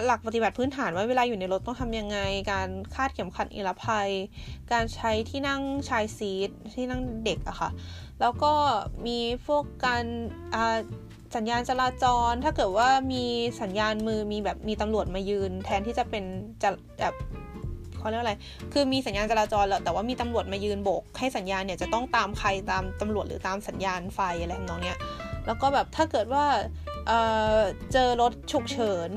[0.05, 2.19] หลักปฏิบัติพื้นฐานว่าเวลาอยู่ในรถต้องทำยังไง
[2.53, 4.11] การคาดเข็มขัดนิรภัย
[4.73, 7.71] การใช้ที่นั่งชายซีทที่นั่งเด็กอะค่ะ
[8.21, 8.53] แล้วก็
[9.07, 10.05] มีพวกการ
[11.37, 13.25] สัญญาณจราจร ถ้าเกิดว่ามี
[13.62, 16.25] สัญญาณมือมีแบบมีตำรวจมายืน แทนที่จะเป็น
[16.62, 17.15] จะแบบ
[17.99, 18.35] เขาเรียกอะไร
[18.73, 24.99] คือมีสัญญาณจราจรแล้วแต่ว่ามีตำรวจมายืนโบก ให้สัญญาณเนี่ยจะต้องตามใครตามตำรวจหรือตามสัญญาณไฟอะไรทำนองเนี้ย
[25.47, 26.45] แล้วก็แบบถ้าเกิดว่า
[27.07, 29.11] เเจอรถฉุกเฉิน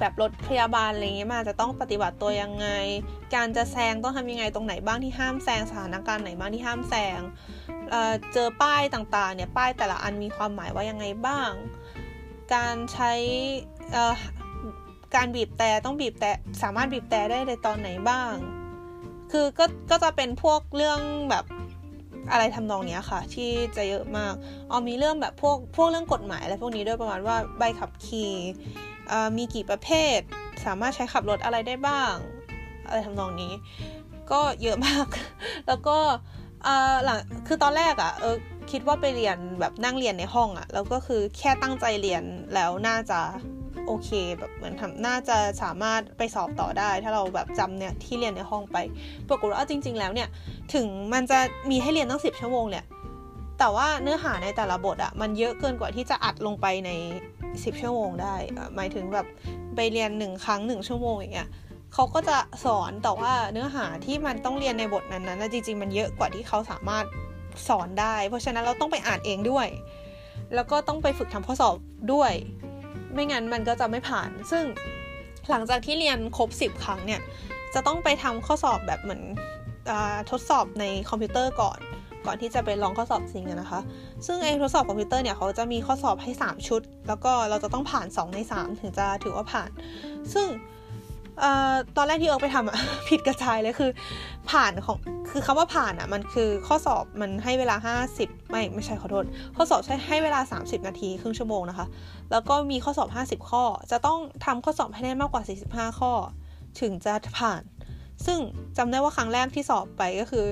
[0.00, 2.68] แบบรถพยาบาลอะไรเงี้ยมาจะต้องปฏิบัติตัวยังไง
[3.34, 7.20] การจะแซงต้องทำยังไงตรงไหนบ้างที่ห้ามแซงสถานการณ์ไหนบ้างที่ห้ามแซง
[7.90, 11.50] เเจอป้ายต่างๆเนี่ยป้ายแต่ละอันมีความหมายว่ายังไงบ้าง
[12.54, 13.12] การใช้
[15.14, 16.30] การบีบแต่ต้องบีบแต่
[16.62, 18.32] สามารถบีบแต่ได้ในตอนไหนบ้าง
[19.32, 21.44] คือก็ก็จะเป็นพวกเรื่องแบบ
[22.30, 24.34] อะไรทำนองนี้ค่ะ ที่จะเยอะมาก
[24.70, 28.32] อ๋อมีเรื่องแบบพวกพวกเรื่องกฎหมายอะไรพวกนี้ด้วยประมาณว่าใบขับขี่
[29.36, 30.18] มีกี่ประเภท
[30.64, 32.14] สามารถใช้ขับรถอะไรได้บ้าง
[32.86, 33.52] อะไรทำนองนี้
[34.32, 35.06] ก็เยอะมาก
[35.68, 35.98] แล้วก็
[37.04, 38.36] หลังคือตอนแรกอะ่ะเออ
[38.70, 42.22] คิดว่าไปเรียนแบบนั่งเรียนในห้องอะ่ะแล้วก็คือแค่ตั้งใจเรียน
[42.54, 43.20] แล้วน่าจะ
[43.86, 48.76] โอเคแบบเหมือนทำน่าจะสามารถไปสอบต่อได้ ถ้าเราแบบจำเนี่ยที่เรียนในห้องไป
[49.28, 50.28] ปรากฏว่าจริง ๆ แล้วเนี่ย
[50.74, 51.38] ถึงมันจะ
[51.70, 52.84] มีให้เรียนตั้งสิบชั่วโมงเนี่ย
[53.58, 56.90] แต่ว่าเนื้อหาในแต่ละบทอะมันเยอะเกินกว่าที่จะอัดลงไปใน
[57.64, 58.34] สิบชั่วโมงได้
[58.76, 59.26] หมายถึงแบบ
[59.76, 61.50] ไปเรียนหนึ่งครั้งหนึ่งชั่วโมงอย่างเงี้ย
[61.94, 67.04] เขาก็จะสอนแต่ว่าเนื้อหาที่มันต้องเรียนในบทนั้นๆจริงๆ มันเยอะกว่าที่เขาสามารถ
[67.68, 69.66] สอนได้ เพราะฉะนั้นเราต้องไปอ่านเองด้วย
[70.54, 71.76] แล้วก็ต้องไปฝึกทำข้อสอบ
[72.12, 72.32] ด้วย
[73.12, 74.64] ไม่งั้นมันก็จะไม่ผ่าน ซึ่ง
[75.50, 77.20] หลังจากที่เรียนครบ 10 ครั้งเนี่ย
[77.74, 79.22] จะต้องไปทำข้อสอบแบบเหมือน
[79.90, 79.92] อ
[80.30, 81.78] ทดสอบในคอมพิวเตอร์ก่อน
[82.26, 83.80] ก่อนที่จะไปลองข้อสอบจริงนะคะ
[84.26, 89.70] ซึ่งไอ้ทดสอบคอมพิวเตอร์เนี่ยเขาจะมีข้อสอบให้ 3 ชุด แล้วก็เราจะต้องผ่าน 2 ใน 3 ถึงจะถือว่าผ่าน
[90.34, 90.48] ซึ่ง
[91.96, 92.76] ตอนแรกที่เอิร์กไปทำอะ
[93.08, 93.90] ผิดกระจายเลยคือ
[94.50, 94.96] ผ่านของ
[95.30, 99.24] คือคำว่าผ่านอะมันคือข้อสอบมันให้เวลา 50 ไม่ไม่ใช่ขอโทษ
[99.56, 101.86] ข้อสอบใช้ให้เวลา 30 นาทีครึ่งชั่วโมงนะคะ
[102.30, 103.08] แล้วก็มีข้อสอบ
[103.42, 106.12] 50 ข้อ จะต้องทำข้อสอบให้ได้มากกว่า 45 ข้อ
[106.80, 107.62] ถึงจะผ่าน
[108.26, 108.38] ซึ่ง
[108.76, 110.46] จำได้ว่าครั้งแรกที่สอบไปก็คือ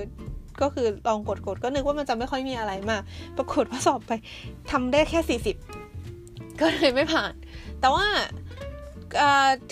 [0.61, 3.01] ก็คือลองกดกดก็นึกว่ามันจะไม่ค่อยมีอะไรมาก
[3.37, 4.11] ปรากฏว่าสอบไป
[4.71, 5.39] ทำได้แค่
[5.97, 7.33] 40 ก็เลยไม่ผ่าน
[7.79, 8.05] แต่ว่า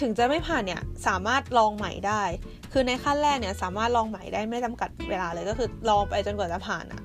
[0.02, 2.24] ถึงจะไม่ผ่านเนี่ยสามารถลองใหม่ได้
[2.72, 7.02] คือในขั้นแรกเนี่ยสามารถลองใหม่ได้ไม่จำกัดเวลาเลยก็คือลองไปจนกว่าจะผ่านอะ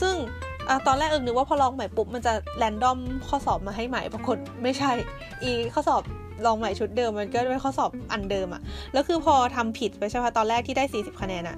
[0.00, 0.14] ซึ่ง
[0.68, 4.90] อตอนแรกเอิงนึกว่าพอลองใหม่ปุ๊บมันจะแรนดอมข้อสอบมาให้ใหม่ปรากฏไม่ใช่
[5.42, 6.02] อีข้อสอบ
[6.46, 11.56] ลองใหม่ชุดเดิมมันก็เป็นข้อสอบอันเดิมอะแล้วคือพอทำผิดไปใช่ไหมตอนแรกที่ได้ 40 คะแนนอะ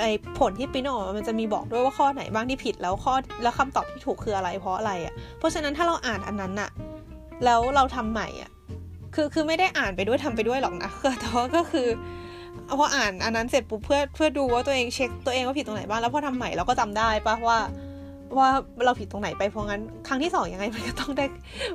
[0.00, 0.04] ไอ
[0.38, 6.70] ผลที่ปิ้นออกมามันจะมีบอกด้วยว่าข้อไหนบ้างที่ผิดแล้วข้อแล้วคำตอบที่ถูกคืออะไรเพราะอะไรอะเพราะฉะนั้นถ้าเราอ่านอันนั้นอะ
[7.44, 8.50] แล้วเราทำใหม่อะ
[9.14, 11.88] คือคือไม่ได้อ่านไปด้วยทำไปด้วยหรอกนะแต่ว่าก็คือ
[12.78, 17.58] พออ่านอันนั้นเสร็จปุ๊บเพื่อเพื่อดูว่าตัวเองเช็คตัวเองว่าผิดตรงไหนบ้างแล้วพอทำใหม่เราก็จำได้ปะว่า
[18.38, 18.48] ว่า
[18.84, 21.26] เราผิดตรงไหนไปเพราะงั้นครั้งที่สองยังไงมันก็ต้องได้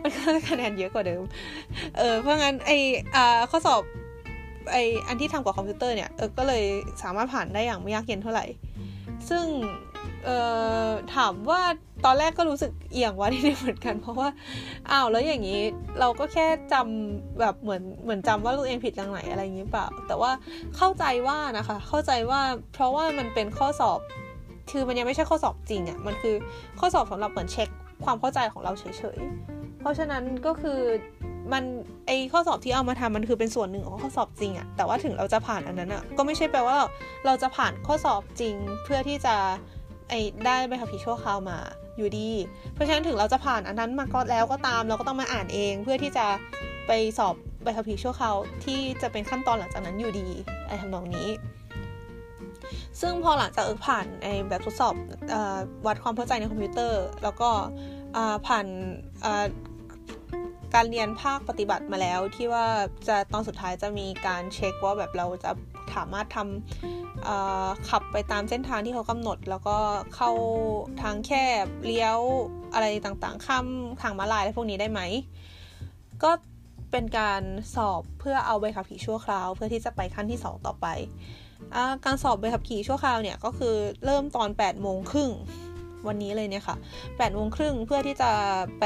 [0.01, 1.21] มันก็ได้คะแนนเยอะกว่าเดิม
[1.97, 2.71] เออเพราะงั้นไอ
[3.15, 3.81] อ่าข้อสอบ
[4.71, 6.63] ไออันที่ทำกับคอมพิวเตอร์เนี่ยเออก็เลย
[7.03, 8.45] สามารถผ่านได้อย่างไม่ยากเย็นเท่าไหร่
[9.29, 9.45] ซึ่ง
[10.25, 10.29] เอ
[10.85, 11.61] อถามว่า
[12.05, 14.29] ตอนแรกก็รู้สึกเอียงว่าที่นี่เหมือนกัน เพราะว่า
[14.91, 15.61] อ้าวแล้วอย่างนี้
[15.99, 20.31] เราก็แค่จำแบบเหมือนเหมือนจำว่าตัวเองผิดตรงไหนอะไรอย่างนี้เปล่า แต่ว่า
[20.77, 22.41] เข้าใจว่านะคะ เข้าใจว่า
[22.73, 23.99] เพราะว่ามันเป็นข้อสอบ
[24.71, 26.36] คือมันยังไม่ใช่ข้อสอบจริงอะ่ะมันคือ
[26.79, 27.69] ข้อสอบสำหรับเหมือนเช็ค
[28.05, 28.84] ความเข้าใจของเราเฉ
[29.15, 30.79] ยๆ เพราะฉะนั้นก็คือ
[31.53, 31.63] มัน
[32.08, 36.88] ไอข้อสอบที่เอามาทำมันคือเป็นส่วนหนึ่งของข้อสอบจริงอะแต่ว่าถึงเราจะผ่านอันนั้นอะก็ไม่ใช่แปลว่าเรา
[37.25, 39.36] เราจะผ่านข้อสอบจริงเพื่อที่จะ
[40.10, 40.13] ไอ
[40.45, 41.58] ได้ใบขับขี่ชั่วคราวมา
[41.97, 42.29] อยู่ดี
[42.73, 46.25] เพราะฉะนั้นถึงเราจะผ่านอันนั้นมาก็แล้วก็ตามเราก็ต้องมาอ่านเอง เพื่อที่จะ
[46.88, 50.27] ไปสอบใบขับขี่ชั่วคราวที่จะเป็นขั้นตอนหลังจากนั้นอยู่ดี
[50.65, 51.27] อะไรทำนองนี้
[53.01, 54.95] ซึ่งพอหลังจากเอิกผ่านไอแบบทดสอบ
[55.34, 55.36] อ
[55.86, 57.49] วัดความเข้าใจในคอมพิวเตอร์ แล้วก็
[58.47, 58.65] ผ่าน
[60.75, 62.65] การเรียนภาคปฏิบัติมาแล้วที่ว่า
[63.08, 65.51] จะตอนสุดท้ายจะมีการเช็คว่าแบบเราจะ
[65.95, 69.77] สามารถทำขับไปตามเส้นทางที่เขากำหนด แล้วก็
[70.15, 70.32] เข้า
[71.01, 71.32] ทางแค
[71.63, 72.19] บเลี้ยว
[72.73, 73.65] อะไรต่างๆ ข้าม
[74.01, 75.01] ทางมาลายอะไรพวกนี้ได้ไหม
[76.23, 76.32] ก็
[76.91, 77.41] เป็นการ
[77.75, 80.88] สอบเพื่อเอาใบขับขี่ชั่วคราว เพื่อที่จะไปขั้นที่ 2 ต่อไป
[82.05, 85.31] การสอบใบขับขี่ชั่วคราวเนี่ยก็คือเริ่มตอน8โมงครึ่ง
[86.07, 88.31] วันนี้เลยเนี่ยค่ะ8โมงครึ่งเพื่อที่จะ
[88.79, 88.83] ไป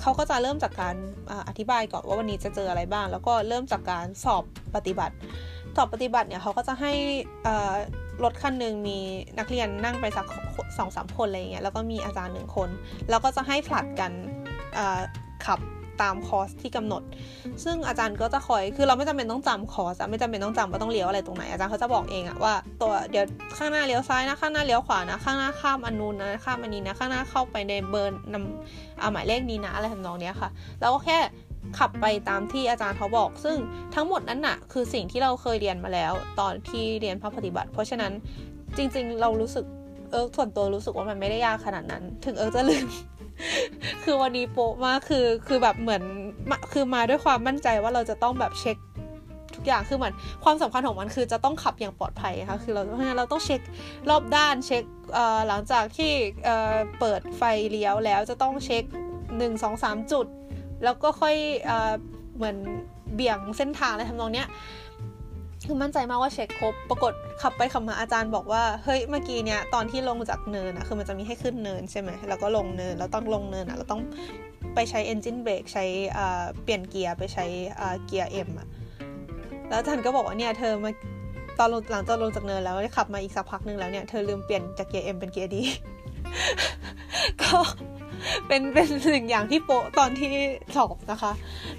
[0.00, 0.96] เขาก็จะเริ่มจากการ
[1.48, 5.14] อธิบายก่อนว่าวันนี้จะเจออะไรบ้าง แล้วก็เริ่มจากการสอบปฏิบัติ
[5.76, 6.92] สอบปฏิบัติเนี่ยเขาก็จะให้
[8.24, 8.98] รถคันหนึ่งมี
[9.38, 10.26] นักเรียนนั่งไปสัก
[10.78, 12.68] สองสามคนอะไรเงี้ยแล้วก็มีอาจารย์หนึ่งคน
[13.10, 14.12] แล้วก็จะให้ผลัดกัน
[15.46, 15.60] ขับ
[16.02, 17.02] ตามคอร์สที่กำหนด
[17.64, 23.24] ซึ่งอาจารย์ก็จะคอยคือเราไม่จำเป็นต้องจำคอร์สไม่จำเป็นต้องจำว่าต้องเลี้ยวอะไรตรงไหนอาจารย์เขาจะบอกเองอะว่าตัวเดี๋ยว
[23.58, 30.50] ข้างหน้าเลี้ยวซ้ายนะข้างหน้าเลี้ยวขวานะข้างหน้าข้ามอันนู้นนะข้ามอันนี้นะข้างหน้าเข้าไปในเบอร์นำอาหมายเลขนี้นะอะไรทำนองเนี้ยค่ะ
[30.80, 31.18] แล้วก็แค่
[31.78, 33.56] ขับไปตามที่อาจารย์เขาบอก ซึ่ง
[33.94, 38.12] ทั้งหมดนั้นน่ะ คือสิ่งที่เราเคยเรียนมาแล้ว ตอนที่เรียนภาคปฏิบัติ เพราะฉะนั้น
[38.76, 39.64] จริงๆ เรารู้สึก
[40.12, 42.86] เออส่วนตัวรู้สึกว่ามันไม่ได้ยากขนาดนั้น ถึงเออจะลืม
[44.04, 46.02] คือวันนี้โป๊ะมากคือคือแบบเหมือน
[46.72, 48.76] คือมาด้วยความมั่นใจว่าเราจะต้องแบบเช็ค
[49.54, 53.60] ทุกอย่างคือเหมือนความสำคัญของมันคือจะต้องขับอย่างปลอดภัยค่ะคือเราเพราะฉะนั้นเราต้องเช็ค
[54.10, 54.84] รอบด้านเช็ค
[55.48, 56.12] หลังจากที่
[57.00, 58.84] เปิดไฟเลี้ยวแล้วจะต้องเช็ค
[59.28, 60.26] 1 2 3 จุด
[60.84, 61.36] แล้วก็ค่อย
[62.36, 62.56] เหมือน
[63.14, 64.48] เบี่ยงเส้นทางอะไรทำนองเนี้ย
[65.66, 74.02] คือมั่นใจมากว่าเช็คครบ ปรากฏขับไปขับมาอาจารย์บอกว่า เฮ้ย เมื่อกี้เนี่ยตอนที่ลงจากเนินอะคือมันจะมีให้ขึ้นเนินใช่ไหม แล้วก็ลงเนิน แล้วต้องลงเนินอะเราต้อง
[74.74, 75.84] ไปใช้ engine brake ใช้
[76.62, 77.44] เปลี่ยนเกียร์ไปใช้
[78.06, 78.68] เกียร์ M อะ
[79.68, 80.90] แล้วอาจารย์ก็บอกว่าเนี่ยเธอมา
[81.58, 85.62] ตอนหลังจากลงจากเนินแล้วขับมาอีกสักพักนึงแล้วเนี่ยเธอลืมเปลี่ยนจากเกียร์ M เป็นเกียร์ D
[87.42, 87.56] ก็
[88.48, 90.32] เป็นเป็นหนึ่งอย่างที่โป๊ะตอนที่
[90.76, 91.32] สอบนะคะ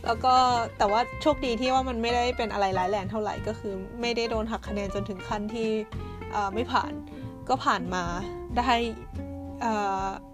[0.06, 0.36] แล้วก็
[0.78, 5.70] แต่ว่าโชคดีที่ว่ามันไม่ได้เป็นอะไรร้ายแรงเท่าไหร่ก็คือ ไม่ได้โดนหักคะแนนจนถึงขั้นที่
[6.54, 6.92] ไม่ผ่าน
[7.50, 8.04] ก็ผ่านมา
[8.58, 8.72] ได้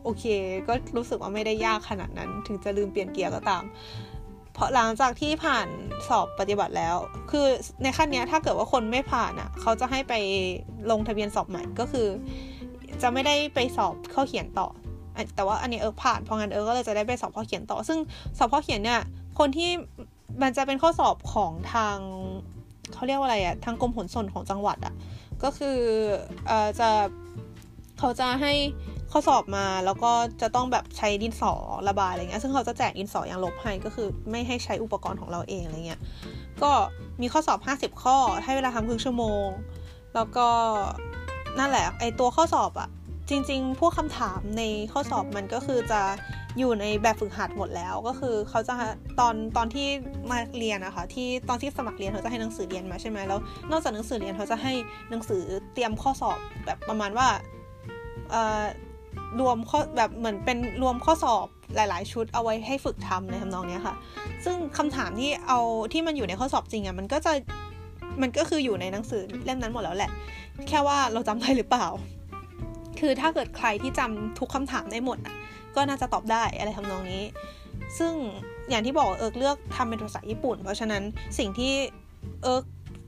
[0.04, 0.26] โอเค
[0.68, 3.64] ก็รู้สึกว่าไม่ได้ยากขนาดนั้น ถึงจะลืมเปลี่ยนเกียร์ก็ตาม
[4.54, 5.68] เพราะหลังจากที่ผ่าน
[6.08, 6.96] สอบปฏิบัติแล้ว
[7.32, 7.48] คือ
[7.84, 10.14] ในขั้นนี้ถ้าเกิดว่าคนไม่ผ่านอะ เขาจะให้ไป
[10.92, 12.08] ลงทะเบียนสอบใหม่ก็คือ
[13.02, 14.68] จะไม่ได้ไปสอบเข้าเขียนต่อ
[15.36, 18.00] แต่ว่าอันนี้เอิร์กผ่านเพราะงั้นเอิร์กก็เลยจะได้ไปสอบข้อเขียนต่อ ซึ่ง
[18.38, 19.02] สอบข้อเขียนเนี่ย
[19.40, 19.72] คนที่
[20.42, 21.98] มันจะเป็นข้อสอบของทาง
[22.94, 24.94] เขาเรียกว่าอะไรอะทางกรมขนส่งของจังหวัดอะ
[25.44, 25.80] ก็คือ
[26.48, 26.90] เอ่อจะ
[28.00, 28.54] เขาจะให้
[29.12, 31.54] ข้อสอบมาแล้วก็จะต้องแบบใช้ดินสอ
[31.90, 36.02] ระบายอะไรเงี้ยซึ่งเขาจะแจกดินสออย่างลบให้ก็คือไม่ให้ใช้อุปกรณ์ของเราเองอะไรเงี้ย
[36.64, 36.72] ก็
[37.22, 37.60] มีข้อสอบ
[37.96, 39.48] 50 ข้อให้เวลาทำครึ่งชั่วโมง
[40.16, 40.48] แล้วก็
[41.60, 42.90] นั่นแหละไอตัวข้อสอบอะ
[43.30, 46.02] จริงๆ พวกคำถามในข้อสอบมันก็คือจะ
[46.58, 48.76] อยู่ในแบบฝึกหัดหมดแล้ว ก็คือเขาจะ
[49.20, 49.88] ตอนตอนที่
[50.32, 53.40] มาเรียนนะคะที่ตอนที่สมัครเรียนเขาจะให้หนังสือเรียนมาใช่ไหมแล้ว
[53.72, 54.74] นอกจากหนังสือเรียนเขาจะให้
[55.10, 55.42] หนังสือ
[55.74, 57.28] เตรียมข้อสอบแบบประมาณว่า
[59.40, 63.96] รวมข้อแบบเหมือนเป็นรวมข้อสอบหลาย ๆ ชุดเอาไว้ให้ฝึกทำในทำนองนี้ค่ะ
[64.46, 65.60] ซึ่งคำถามที่เอา
[65.94, 67.34] ที่มันอยู่ในข้อสอบจริงอะ่ะมันก็จะ
[68.22, 70.12] มันก็คืออยู่ในหนังสือเล่มนั้นหมดแล้วแหละ
[70.68, 71.88] แค่ว่าเราจำได้หรือเปล่า
[73.00, 75.18] คือถ้าเกิดใครที่จำทุกคำถามได้หมด
[75.76, 77.24] ก็น่าจะตอบได้อะไรทำนองนี้
[77.98, 78.14] ซึ่ง
[78.70, 81.04] อย่างที่บอกเอิร์กเลือกทำเป็นภาษาญี่ปุ่น เพราะฉะนั้น
[81.38, 81.74] สิ่งที่
[82.44, 82.64] เอิร์ก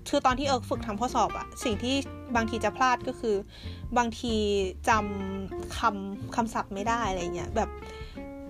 [0.10, 1.96] คือตอนที่เอิร์กฝึกทำข้อสอบอะสิ่งที่
[2.36, 3.36] บางทีจะพลาดก็คือ
[3.98, 4.36] บางที
[4.90, 7.70] จำคำคำศัพท์ไม่ได้อะไรเงี้ยแบบ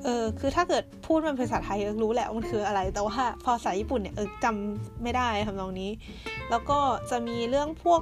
[0.03, 5.91] เออคือถ้าเกิดพูดมันเป็นภาษาไทยเอิร์กรู้แหละมันคืออะไร แต่ว่าพอภาษาญี่ปุ่นเนี่ยเอิร์กจำไม่ได้ทำนองนี้
[6.49, 8.01] แล้วก็จะมีเรื่องพวก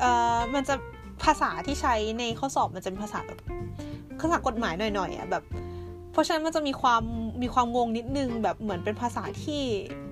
[0.00, 0.04] เอ
[0.36, 0.74] อมันจะ
[1.22, 3.38] ภาษาที่ใช้ในข้อสอบมันจะเป็นภาษาแบบ
[4.20, 5.44] ภาษากฎหมายหน่อยๆอะแบบ
[6.12, 7.02] เพราะฉะนั้นมันจะมีความ
[7.42, 9.62] มีความงงนิดนึงแบบเหมือนเป็นภาษาที่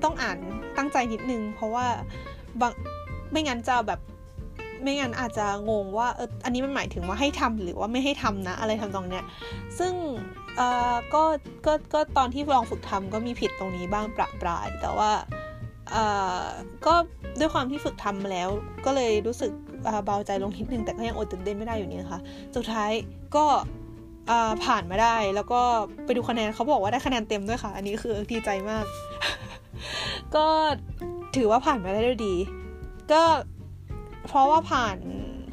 [0.03, 0.39] ต้องอ่าน
[0.77, 1.87] ตั้งใจนิดนึง เพราะว่า
[2.61, 2.73] บาง
[3.31, 4.01] ไม่งั้นจะแบบ
[4.83, 9.25] ไม่งั้นอาจจะงงว่าเอออันนี้มันหมายถึงว่าให้ทำหรือว่าไม่ให้ทำนะ อะไรทำตรงเนี้ย
[9.79, 9.93] ซึ่ง
[10.57, 11.25] เอ่อก็
[11.67, 15.11] ก็ก็ตอนที่ลองฝึกทำก็มีผิดตรงนี้บ้างประปราย แต่ว่า
[15.91, 16.05] เอ่
[16.41, 16.45] อ
[16.87, 16.95] ก็
[17.39, 18.49] ด้วยความที่ฝึกทำมาแล้ว
[18.85, 19.53] ก็เลยรู้สึก
[20.07, 22.21] เบาใจลงนิดนึงแต่ก็ยังอดตื่นเต้นไม่ได้อยู่นี่นะคะ
[22.57, 22.91] สุดท้าย
[23.37, 23.45] ก็
[24.65, 25.61] ผ่านมาได้แล้วก็
[26.05, 28.85] ไปดูคะแนนเขาบอกว่าได้คะแนนเต็มด้วยค่ะ อันนี้คือดีใจมาก
[30.35, 30.47] ก็
[31.37, 32.35] ถือว่าผ่านมาได้ด้วยดี
[33.13, 33.23] ก็
[34.29, 34.97] เพราะว่าผ่าน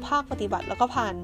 [0.06, 1.14] ภาคปฏิบัติแล้วก็ผ่าน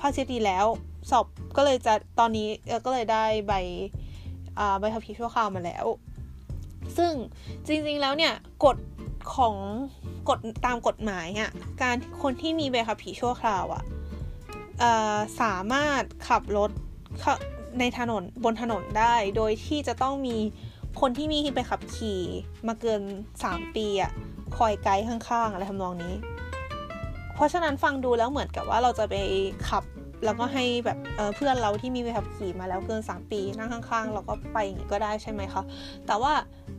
[0.00, 0.66] ภาคเชดีแล้ว
[1.10, 1.26] สอบ
[1.56, 2.48] ก็เลยจะตอนนี้
[2.84, 3.52] ก็เลยได้ใบ
[4.80, 5.86] ใบขับขี่ชั่วคราวมาแล้ว
[6.96, 7.12] ซึ่ง
[7.66, 8.76] จริงๆแล้วเนี่ยกฎ
[9.36, 9.54] ของ
[10.28, 11.50] กฎตามกฎหมายอะ
[11.82, 13.82] การคนที่มีใบขับขี่ชั่วคราวอะ
[15.40, 16.70] สามารถขับรถ
[17.78, 20.36] ในถนนบนถนนได้ โดยที่จะต้องมี
[21.00, 22.22] คนที่มีไปขับขี่
[22.66, 23.00] มาเกิน
[23.42, 24.12] 3 ปีอะ
[24.56, 26.14] คอยไกด์ข้างๆ อะไรทำนองนี้
[27.34, 29.14] เพราะฉะนั้นฟังดูแล้วเหมือนกับว่าเราจะไป
[29.68, 29.84] ขับ
[30.24, 35.62] แล้วก็ให้แบบเเพื่อนเราที่มีใบขับขี่มาแล้วเกิน 3 ปีนั่งข้างๆ เราก็ไปอย่างนี้ก็ได้ใช่ไหมคะ
[36.06, 36.32] แต่ว่า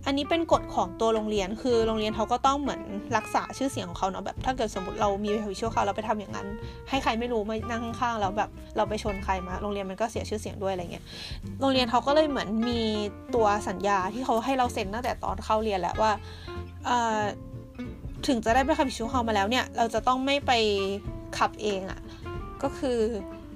[0.06, 2.82] อันนี้เป็นกฎของตัวโรงเรียนคือโรงเรียนเขาก็ต้องเหมือน
[3.18, 6.48] รักษาชื่อเสียงของเขาเนาะแบบถ้าเกิดสมมติเรามีใบขับขี่ชั่วคราเราไปทำอย่างนั้น
[6.90, 11.04] ให้ใครไม่รู้มานั่งข้างๆแล้วแบบเราไปชนใครมา โรงเรียนมันก็เสียชื่อเสียงด้วยอะไรเงี้ย
[11.60, 12.82] โรงเรียนเขาก็เลยเหมือนมี
[13.36, 16.12] ตัวสัญญาที่เขาให้เราเซ็นตั้งแต่ตอนเข้าเรียนแหละว่า
[18.28, 20.52] ถึงจะได้ใบขับขี่ชั่วครามาแล้วเนี่ย เราจะต้องไม่ไป
[21.38, 22.00] ขับเองอะ่ะ
[22.64, 23.00] ก็คือ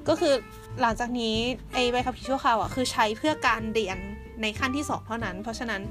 [0.09, 0.33] ก็คือ
[0.81, 1.35] หลังจากนี้
[1.73, 3.97] ไอใบขับขี่ชั่วคราวอะคือใช้เพื่อการเรียน
[4.41, 5.81] ในขั้นที่ 2 เท่านั้น เพราะฉะนั้น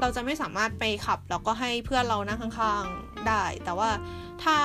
[0.00, 3.90] เราจะไม่สามารถไปขับแล้วก็ให้เพื่อนเรานั่งข้างๆได้ แต่ว่า
[4.42, 4.56] ถ้า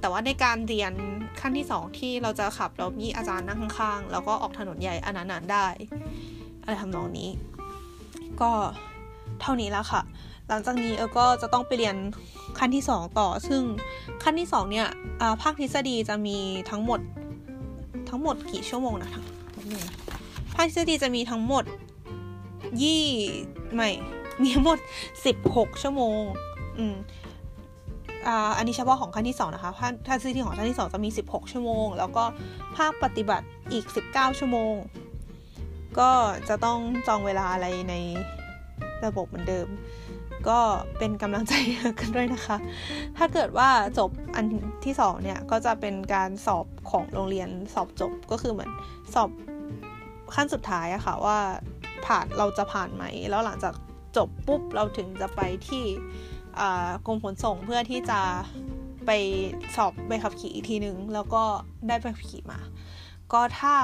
[0.00, 0.92] แต่ว่าในการเรียน
[1.40, 5.66] ขั้นที่ 2 ที่เราจะขับเรามีอาจารย์นั่งข้างๆ แล้วก็ออกถนนใหญ่อันนั้นได้
[6.62, 7.30] อะไรทำนองนี้
[8.40, 8.50] ก็
[9.40, 10.02] เท่านี้แล้วค่ะ
[10.48, 11.96] หลังจากนี้เออก็จะต้องไปเรียน
[12.58, 13.62] ขั้นที่ 2 ต่อ ซึ่ง
[14.22, 14.88] ขั้นที่ 2 เนี่ย
[15.42, 16.38] ภาคทฤษฎีจะมี
[16.70, 17.00] ทั้งหมด
[18.08, 19.22] ทั้งหมดกี่ชั่วโมงนะคะ
[20.54, 21.64] ภาคทฤษฎีจะมีทั้งหมด
[22.82, 23.04] ยี่
[23.74, 23.90] ไม่
[24.42, 24.78] มีทั้งหมด
[25.26, 26.20] สิบหกชั่วโมง
[26.78, 26.96] อืม
[28.26, 32.24] อ่าอันนี้เฉพาะของขั้นที่สองนะคะภาคทฤษฎีของขั้นที่สองจะมีสิบหกชั่วโมง แล้วก็
[32.76, 34.74] ภาคปฏิบัติอีกสิบเก้าชั่วโมง
[35.98, 36.10] ก็
[36.48, 37.94] จะต้องจองเวลาอะไรใน
[39.04, 39.68] ระบบเหมือนเดิม
[40.48, 40.58] ก็
[40.98, 41.52] เป็นกำลังใจ
[42.00, 42.56] กันด้วยนะคะ
[43.18, 44.44] ถ้าเกิดว่าจบอัน
[44.84, 48.70] ที่สองเนี่ย ก็จะเป็นการสอบของโรงเรียนสอบจบ ก็คือเหมือน
[49.14, 49.30] สอบ
[50.34, 51.38] ขั้นสุดท้ายอะคะ่ะว่า
[52.06, 53.74] ผ่านเราจะผ่านไหม แล้วหลังจาก
[54.16, 55.84] จบปุ๊บเราถึงจะไปที่
[57.06, 58.20] กรมขนส่งเพื่อที่จะ
[59.06, 59.10] ไป
[59.76, 61.42] สอบใบขับขี่อีกทีนึง แล้วก็
[61.88, 62.60] ได้ใบขับขี่มา
[63.32, 63.74] ก็ถ้า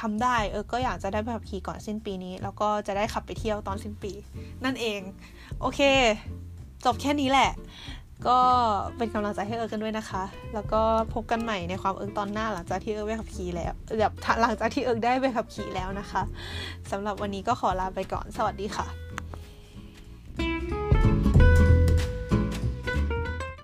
[0.00, 4.12] ทำได้เออก็อยากจะได้ใบขับขี่ก่อนสิ้นปีนี้ แล้วก็จะได้ขับไปเที่ยวตอนสิ้นปี
[4.64, 5.00] นั่นเอง
[5.60, 5.80] โอเค
[6.84, 7.50] จบแค่นี้แหละ
[8.28, 8.38] ก็
[8.96, 10.82] เป็นกำลังใจให้เอิร์กกันด้วยนะคะ แล้วก็
[11.14, 16.22] พบกันใหม่ในความเอิร์กตอนหน้าหลังจากที่เอิร์กไปขับขี่แล้วแบบหลังจากที่เอิร์กได้ไปขับขี่แล้วนะคะ
[16.90, 19.05] สำหรับวันนี้ก็ขอลาไปก่อนสวัสดีค่ะ